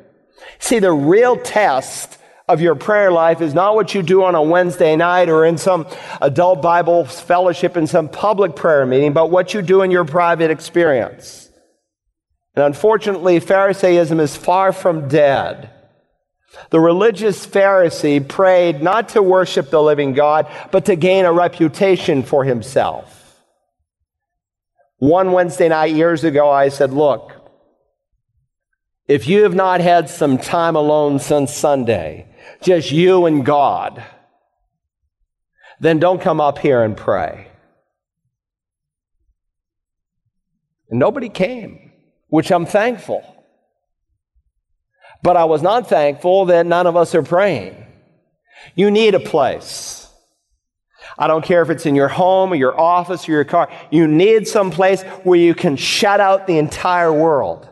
See, 0.59 0.79
the 0.79 0.93
real 0.93 1.37
test 1.37 2.19
of 2.49 2.61
your 2.61 2.77
prayer 2.77 3.11
life 3.11 3.41
is 3.41 3.55
not 3.55 3.75
what 3.75 3.95
you 3.95 4.03
do 4.03 4.23
on 4.23 4.35
a 4.35 4.43
Wednesday 4.43 4.95
night 4.95 5.29
or 5.29 5.45
in 5.45 5.59
some 5.59 5.87
adult 6.21 6.63
Bible 6.63 7.05
fellowship 7.05 7.77
in 7.77 7.87
some 7.87 8.09
public 8.09 8.55
prayer 8.55 8.87
meeting, 8.87 9.13
but 9.13 9.31
what 9.31 9.53
you 9.53 9.63
do 9.63 9.83
in 9.83 9.91
your 9.91 10.05
private 10.05 10.51
experience. 10.51 11.51
And 12.55 12.65
unfortunately, 12.65 13.41
Pharisaism 13.41 14.21
is 14.21 14.37
far 14.37 14.73
from 14.73 15.09
dead. 15.09 15.71
The 16.71 16.81
religious 16.81 17.47
Pharisee 17.47 18.27
prayed 18.27 18.83
not 18.83 19.11
to 19.11 19.23
worship 19.23 19.71
the 19.71 19.83
living 19.83 20.15
God, 20.15 20.51
but 20.71 20.87
to 20.87 20.97
gain 20.97 21.25
a 21.25 21.33
reputation 21.33 22.23
for 22.23 22.45
himself. 22.45 23.13
One 24.99 25.33
Wednesday 25.33 25.69
night 25.69 25.95
years 25.95 26.25
ago, 26.25 26.51
I 26.51 26.71
said, 26.71 26.93
Look, 26.93 27.33
if 29.07 29.29
you 29.29 29.43
have 29.43 29.55
not 29.55 29.81
had 29.81 30.09
some 30.09 30.39
time 30.39 30.75
alone 30.77 31.19
since 31.19 31.53
Sunday, 31.53 32.27
just 32.63 32.91
you 32.91 33.27
and 33.27 33.45
God, 33.45 34.03
then 35.81 35.99
don't 35.99 36.21
come 36.21 36.41
up 36.41 36.59
here 36.59 36.83
and 36.83 36.97
pray. 36.97 37.49
And 40.89 40.99
nobody 40.99 41.29
came, 41.29 41.93
which 42.29 42.51
I'm 42.51 42.67
thankful. 42.67 43.23
But 45.23 45.37
I 45.37 45.45
was 45.45 45.63
not 45.63 45.89
thankful 45.89 46.47
that 46.47 46.67
none 46.67 46.87
of 46.87 46.97
us 46.97 47.15
are 47.15 47.23
praying. 47.23 47.85
You 48.75 48.91
need 48.91 49.15
a 49.15 49.21
place. 49.21 50.09
I 51.19 51.27
don't 51.27 51.45
care 51.45 51.63
if 51.63 51.71
it's 51.71 51.87
in 51.87 51.95
your 51.95 52.09
home 52.09 52.53
or 52.53 52.57
your 52.57 52.79
office 52.79 53.29
or 53.29 53.33
your 53.33 53.45
car. 53.45 53.71
You 53.91 54.07
need 54.07 54.49
some 54.49 54.71
place 54.71 55.03
where 55.25 55.39
you 55.39 55.55
can 55.55 55.77
shut 55.77 56.21
out 56.21 56.47
the 56.47 56.59
entire 56.59 57.13
world. 57.13 57.69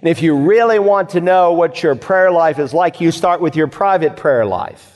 And 0.00 0.08
if 0.08 0.22
you 0.22 0.36
really 0.36 0.78
want 0.78 1.10
to 1.10 1.20
know 1.20 1.52
what 1.52 1.82
your 1.82 1.94
prayer 1.94 2.30
life 2.30 2.58
is 2.58 2.72
like, 2.72 3.00
you 3.00 3.10
start 3.10 3.40
with 3.40 3.56
your 3.56 3.66
private 3.66 4.16
prayer 4.16 4.46
life. 4.46 4.88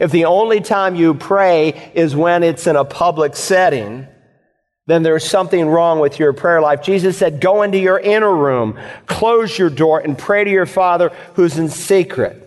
If 0.00 0.10
the 0.10 0.24
only 0.24 0.60
time 0.60 0.96
you 0.96 1.14
pray 1.14 1.92
is 1.94 2.16
when 2.16 2.42
it's 2.42 2.66
in 2.66 2.76
a 2.76 2.84
public 2.84 3.36
setting, 3.36 4.06
then 4.86 5.02
there's 5.02 5.28
something 5.28 5.68
wrong 5.68 6.00
with 6.00 6.18
your 6.18 6.32
prayer 6.32 6.60
life. 6.60 6.82
Jesus 6.82 7.18
said, 7.18 7.40
Go 7.40 7.62
into 7.62 7.78
your 7.78 7.98
inner 7.98 8.34
room, 8.34 8.78
close 9.06 9.58
your 9.58 9.70
door, 9.70 10.00
and 10.00 10.18
pray 10.18 10.44
to 10.44 10.50
your 10.50 10.66
Father 10.66 11.10
who's 11.34 11.58
in 11.58 11.68
secret. 11.68 12.44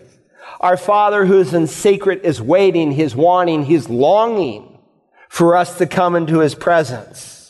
Our 0.60 0.76
Father 0.76 1.24
who's 1.24 1.54
in 1.54 1.66
secret 1.66 2.22
is 2.24 2.40
waiting, 2.40 2.92
He's 2.92 3.14
wanting, 3.14 3.64
He's 3.64 3.88
longing 3.88 4.78
for 5.28 5.56
us 5.56 5.78
to 5.78 5.86
come 5.86 6.16
into 6.16 6.40
His 6.40 6.54
presence. 6.54 7.41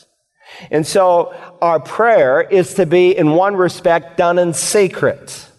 And 0.71 0.85
so 0.85 1.33
our 1.61 1.79
prayer 1.79 2.41
is 2.41 2.75
to 2.75 2.85
be, 2.85 3.15
in 3.15 3.31
one 3.31 3.55
respect, 3.55 4.17
done 4.17 4.39
in 4.39 4.53
secret. 4.53 5.49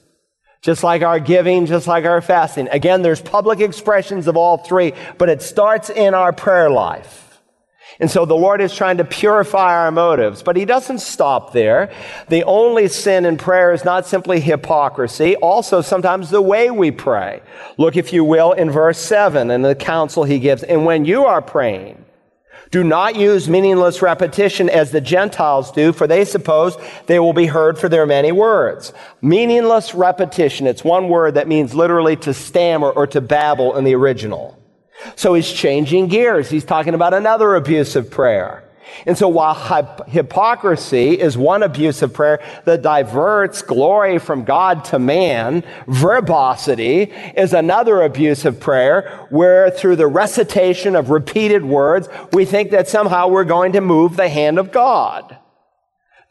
Just 0.62 0.82
like 0.82 1.02
our 1.02 1.20
giving, 1.20 1.66
just 1.66 1.86
like 1.86 2.04
our 2.04 2.22
fasting. 2.22 2.68
Again, 2.70 3.02
there's 3.02 3.20
public 3.20 3.60
expressions 3.60 4.26
of 4.26 4.36
all 4.36 4.58
three, 4.58 4.94
but 5.18 5.28
it 5.28 5.42
starts 5.42 5.90
in 5.90 6.14
our 6.14 6.32
prayer 6.32 6.70
life. 6.70 7.24
And 8.00 8.10
so 8.10 8.24
the 8.24 8.34
Lord 8.34 8.60
is 8.60 8.74
trying 8.74 8.96
to 8.96 9.04
purify 9.04 9.74
our 9.76 9.90
motives, 9.92 10.42
but 10.42 10.56
He 10.56 10.64
doesn't 10.64 10.98
stop 10.98 11.52
there. 11.52 11.92
The 12.28 12.44
only 12.44 12.88
sin 12.88 13.24
in 13.24 13.36
prayer 13.36 13.72
is 13.72 13.84
not 13.84 14.06
simply 14.06 14.40
hypocrisy, 14.40 15.36
also 15.36 15.80
sometimes 15.80 16.30
the 16.30 16.42
way 16.42 16.70
we 16.70 16.90
pray. 16.90 17.42
Look, 17.78 17.96
if 17.96 18.12
you 18.12 18.24
will, 18.24 18.52
in 18.52 18.70
verse 18.70 18.98
7 18.98 19.50
and 19.50 19.64
the 19.64 19.74
counsel 19.74 20.24
He 20.24 20.38
gives. 20.38 20.62
And 20.62 20.84
when 20.84 21.04
you 21.04 21.26
are 21.26 21.42
praying, 21.42 22.03
do 22.74 22.82
not 22.82 23.14
use 23.14 23.48
meaningless 23.48 24.02
repetition 24.02 24.68
as 24.68 24.90
the 24.90 25.00
Gentiles 25.00 25.70
do, 25.70 25.92
for 25.92 26.08
they 26.08 26.24
suppose 26.24 26.76
they 27.06 27.20
will 27.20 27.32
be 27.32 27.46
heard 27.46 27.78
for 27.78 27.88
their 27.88 28.04
many 28.04 28.32
words. 28.32 28.92
Meaningless 29.22 29.94
repetition, 29.94 30.66
it's 30.66 30.82
one 30.82 31.08
word 31.08 31.34
that 31.34 31.46
means 31.46 31.72
literally 31.72 32.16
to 32.16 32.34
stammer 32.34 32.90
or 32.90 33.06
to 33.06 33.20
babble 33.20 33.76
in 33.76 33.84
the 33.84 33.94
original. 33.94 34.60
So 35.14 35.34
he's 35.34 35.52
changing 35.52 36.08
gears. 36.08 36.50
He's 36.50 36.64
talking 36.64 36.94
about 36.94 37.14
another 37.14 37.54
abusive 37.54 38.10
prayer. 38.10 38.63
And 39.06 39.16
so 39.16 39.28
while 39.28 39.54
hypocrisy 40.06 41.18
is 41.20 41.36
one 41.36 41.62
abuse 41.62 42.02
of 42.02 42.12
prayer 42.12 42.40
that 42.64 42.82
diverts 42.82 43.62
glory 43.62 44.18
from 44.18 44.44
God 44.44 44.84
to 44.86 44.98
man, 44.98 45.62
verbosity 45.86 47.12
is 47.36 47.52
another 47.52 48.02
abuse 48.02 48.44
of 48.44 48.60
prayer 48.60 49.26
where 49.30 49.70
through 49.70 49.96
the 49.96 50.06
recitation 50.06 50.96
of 50.96 51.10
repeated 51.10 51.64
words, 51.64 52.08
we 52.32 52.44
think 52.44 52.70
that 52.70 52.88
somehow 52.88 53.28
we're 53.28 53.44
going 53.44 53.72
to 53.72 53.80
move 53.80 54.16
the 54.16 54.28
hand 54.28 54.58
of 54.58 54.72
God. 54.72 55.38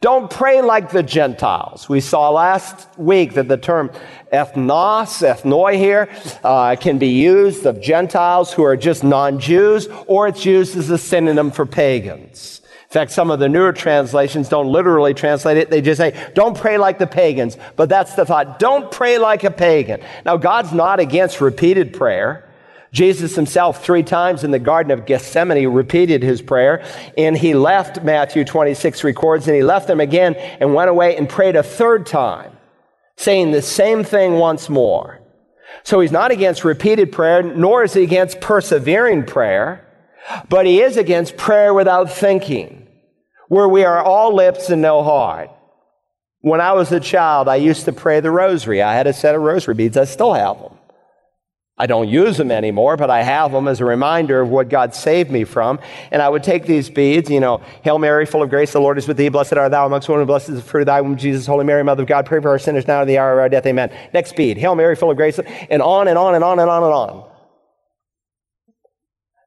Don't 0.04 0.30
pray 0.30 0.62
like 0.62 0.92
the 0.92 1.02
Gentiles. 1.02 1.88
We 1.88 2.02
saw 2.02 2.30
last 2.30 2.90
week 2.98 3.36
that 3.36 3.48
the 3.48 3.56
term 3.56 3.90
ethnos, 4.34 5.24
ethnoi 5.24 5.78
here, 5.78 6.10
uh, 6.44 6.76
can 6.76 6.98
be 6.98 7.08
used 7.08 7.66
of 7.66 7.80
Gentiles 7.80 8.52
who 8.52 8.66
are 8.66 8.76
just 8.76 9.06
non-Jews, 9.06 9.88
or 10.08 10.28
it's 10.28 10.46
used 10.46 10.76
as 10.76 10.90
a 10.90 10.98
synonym 10.98 11.52
for 11.52 11.66
pagans. 11.66 12.60
In 12.66 12.90
fact, 12.90 13.12
some 13.12 13.32
of 13.32 13.40
the 13.40 13.48
newer 13.48 13.72
translations 13.72 14.50
don't 14.50 14.68
literally 14.68 15.14
translate 15.14 15.56
it. 15.56 15.70
They 15.70 15.80
just 15.80 16.00
say, 16.00 16.32
don't 16.36 16.58
pray 16.58 16.78
like 16.78 17.00
the 17.00 17.08
pagans. 17.08 17.56
But 17.78 17.88
that's 17.88 18.14
the 18.16 18.26
thought. 18.26 18.60
Don't 18.60 18.92
pray 18.92 19.18
like 19.20 19.46
a 19.46 19.52
pagan. 19.52 20.02
Now, 20.26 20.36
God's 20.36 20.74
not 20.74 21.00
against 21.00 21.40
repeated 21.40 21.94
prayer. 21.94 22.50
Jesus 22.94 23.36
himself, 23.36 23.84
three 23.84 24.04
times 24.04 24.44
in 24.44 24.52
the 24.52 24.60
Garden 24.60 24.92
of 24.92 25.08
Gethsemane, 25.08 25.68
repeated 25.68 26.22
his 26.22 26.44
prayer, 26.44 26.86
and 27.18 27.36
he 27.36 27.56
left, 27.56 28.04
Matthew 28.04 28.46
26 28.46 29.04
records, 29.04 29.48
and 29.48 29.56
he 29.56 29.64
left 29.64 29.88
them 29.88 30.00
again 30.00 30.36
and 30.36 30.76
went 30.76 30.92
away 30.92 31.18
and 31.18 31.28
prayed 31.28 31.56
a 31.56 31.64
third 31.64 32.06
time, 32.06 32.56
saying 33.18 33.52
the 33.52 33.64
same 33.64 34.04
thing 34.04 34.34
once 34.34 34.70
more. 34.70 35.20
So 35.82 36.02
he's 36.02 36.12
not 36.12 36.30
against 36.30 36.64
repeated 36.64 37.12
prayer, 37.12 37.42
nor 37.42 37.84
is 37.84 37.96
he 37.96 38.04
against 38.04 38.40
persevering 38.40 39.26
prayer, 39.26 39.86
but 40.48 40.68
he 40.68 40.80
is 40.80 40.96
against 40.96 41.36
prayer 41.36 41.74
without 41.74 42.12
thinking, 42.12 42.88
where 43.48 43.68
we 43.68 43.84
are 43.84 44.04
all 44.04 44.36
lips 44.36 44.70
and 44.70 44.84
no 44.84 45.02
heart. 45.02 45.50
When 46.42 46.62
I 46.62 46.74
was 46.74 46.92
a 46.92 47.00
child, 47.00 47.48
I 47.48 47.56
used 47.56 47.86
to 47.86 47.92
pray 47.92 48.20
the 48.20 48.30
rosary. 48.30 48.84
I 48.84 48.94
had 48.94 49.08
a 49.08 49.14
set 49.14 49.34
of 49.34 49.42
rosary 49.42 49.74
beads. 49.74 49.98
I 49.98 50.06
still 50.06 50.34
have 50.34 50.60
them. 50.60 50.78
I 51.76 51.88
don't 51.88 52.08
use 52.08 52.38
them 52.38 52.52
anymore, 52.52 52.98
but 52.98 53.10
I 53.10 53.24
have 53.24 53.52
them 53.52 53.68
as 53.68 53.82
a 53.82 53.86
reminder 53.86 54.40
of 54.40 54.50
what 54.50 54.70
God 54.70 54.94
saved 54.94 55.32
me 55.32 55.44
from. 55.44 55.80
And 56.12 56.22
I 56.22 56.30
would 56.30 56.44
take 56.44 56.68
these 56.68 56.88
beads, 56.88 57.32
you 57.32 57.40
know, 57.40 57.62
Hail 57.82 57.98
Mary, 57.98 58.28
full 58.28 58.44
of 58.44 58.52
grace, 58.52 58.74
the 58.74 58.80
Lord 58.80 59.00
is 59.00 59.08
with 59.08 59.18
thee. 59.18 59.30
Blessed 59.30 59.54
art 59.54 59.72
thou 59.72 59.88
amongst 59.88 60.08
women, 60.08 60.28
blessed 60.28 60.50
is 60.50 60.56
the 60.58 60.62
fruit 60.62 60.82
of 60.82 60.86
thy 60.86 61.02
womb, 61.02 61.18
Jesus. 61.18 61.48
Holy 61.48 61.66
Mary, 61.66 61.84
Mother 61.84 62.04
of 62.04 62.08
God, 62.08 62.28
pray 62.28 62.40
for 62.40 62.50
our 62.50 62.60
sinners 62.60 62.88
now 62.88 63.02
and 63.02 63.10
the 63.10 63.18
hour 63.18 63.34
of 63.34 63.40
our 63.40 63.50
death. 63.50 63.66
Amen. 63.66 63.92
Next 64.14 64.36
bead. 64.36 64.58
Hail 64.58 64.76
Mary, 64.76 64.96
full 64.96 65.10
of 65.10 65.18
grace, 65.18 65.40
and 65.40 65.82
on 65.82 66.08
and 66.08 66.18
on 66.18 66.36
and 66.36 66.44
on 66.44 66.60
and 66.60 66.70
on 66.70 66.84
and 66.84 66.94
on. 66.94 67.30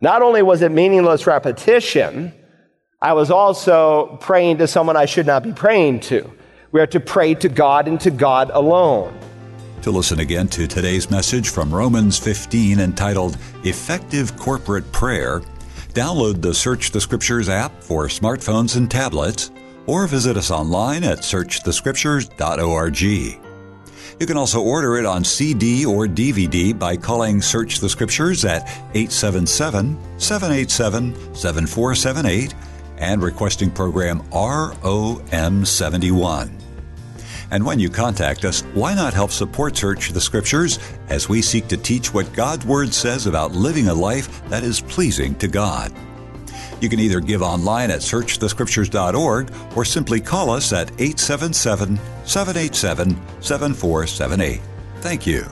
Not 0.00 0.22
only 0.22 0.42
was 0.42 0.62
it 0.62 0.72
meaningless 0.72 1.28
repetition, 1.28 2.32
I 3.00 3.12
was 3.12 3.30
also 3.30 4.18
praying 4.20 4.58
to 4.58 4.66
someone 4.66 4.96
I 4.96 5.04
should 5.04 5.26
not 5.26 5.44
be 5.44 5.52
praying 5.52 6.00
to. 6.00 6.32
We 6.72 6.80
are 6.80 6.86
to 6.88 6.98
pray 6.98 7.34
to 7.36 7.48
God 7.48 7.86
and 7.86 8.00
to 8.00 8.10
God 8.10 8.50
alone. 8.52 9.16
To 9.82 9.90
listen 9.90 10.20
again 10.20 10.48
to 10.48 10.66
today's 10.66 11.10
message 11.10 11.50
from 11.50 11.72
Romans 11.72 12.18
15 12.18 12.80
entitled 12.80 13.38
Effective 13.62 14.36
Corporate 14.36 14.90
Prayer, 14.90 15.42
download 15.92 16.42
the 16.42 16.52
Search 16.52 16.90
the 16.90 17.00
Scriptures 17.00 17.48
app 17.48 17.80
for 17.82 18.08
smartphones 18.08 18.76
and 18.76 18.90
tablets, 18.90 19.52
or 19.86 20.08
visit 20.08 20.36
us 20.36 20.50
online 20.50 21.04
at 21.04 21.18
searchthescriptures.org. 21.18 23.02
You 24.18 24.26
can 24.26 24.36
also 24.36 24.60
order 24.60 24.96
it 24.96 25.06
on 25.06 25.22
CD 25.22 25.86
or 25.86 26.06
DVD 26.06 26.76
by 26.76 26.96
calling 26.96 27.40
Search 27.42 27.78
the 27.78 27.88
Scriptures 27.88 28.44
at 28.44 28.62
877 28.94 29.96
787 30.18 31.14
7478 31.34 32.54
and 32.98 33.22
requesting 33.22 33.70
program 33.70 34.22
ROM71. 34.30 36.65
And 37.50 37.64
when 37.64 37.78
you 37.78 37.88
contact 37.88 38.44
us, 38.44 38.62
why 38.74 38.94
not 38.94 39.14
help 39.14 39.30
support 39.30 39.76
Search 39.76 40.10
the 40.10 40.20
Scriptures 40.20 40.78
as 41.08 41.28
we 41.28 41.42
seek 41.42 41.68
to 41.68 41.76
teach 41.76 42.12
what 42.12 42.32
God's 42.32 42.66
Word 42.66 42.92
says 42.92 43.26
about 43.26 43.52
living 43.52 43.88
a 43.88 43.94
life 43.94 44.46
that 44.48 44.64
is 44.64 44.80
pleasing 44.80 45.34
to 45.36 45.48
God? 45.48 45.92
You 46.80 46.88
can 46.88 47.00
either 47.00 47.20
give 47.20 47.42
online 47.42 47.90
at 47.90 48.00
searchthescriptures.org 48.00 49.52
or 49.74 49.84
simply 49.84 50.20
call 50.20 50.50
us 50.50 50.72
at 50.72 50.90
877 51.00 51.98
787 52.24 53.10
7478. 53.40 54.60
Thank 55.00 55.26
you. 55.26 55.46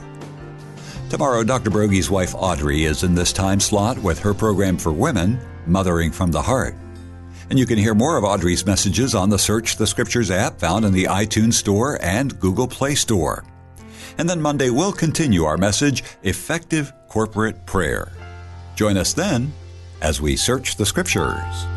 Tomorrow, 1.09 1.43
Dr. 1.43 1.69
Broggi's 1.69 2.09
wife 2.09 2.35
Audrey 2.35 2.83
is 2.83 3.03
in 3.03 3.15
this 3.15 3.31
time 3.31 3.59
slot 3.59 3.97
with 3.99 4.19
her 4.19 4.33
program 4.33 4.77
for 4.77 4.91
women, 4.91 5.39
Mothering 5.65 6.11
from 6.11 6.31
the 6.31 6.41
Heart. 6.41 6.75
And 7.49 7.59
you 7.59 7.65
can 7.65 7.77
hear 7.77 7.93
more 7.93 8.17
of 8.17 8.23
Audrey's 8.23 8.65
messages 8.65 9.13
on 9.13 9.29
the 9.29 9.37
Search 9.37 9.77
the 9.77 9.87
Scriptures 9.87 10.31
app 10.31 10.59
found 10.59 10.85
in 10.85 10.93
the 10.93 11.05
iTunes 11.05 11.53
Store 11.53 11.99
and 12.01 12.39
Google 12.39 12.67
Play 12.67 12.95
Store. 12.95 13.43
And 14.17 14.29
then 14.29 14.41
Monday, 14.41 14.69
we'll 14.69 14.93
continue 14.93 15.43
our 15.43 15.57
message 15.57 16.03
Effective 16.23 16.93
Corporate 17.09 17.65
Prayer. 17.65 18.11
Join 18.75 18.97
us 18.97 19.13
then 19.13 19.53
as 20.01 20.21
we 20.21 20.35
search 20.35 20.77
the 20.77 20.85
Scriptures. 20.85 21.74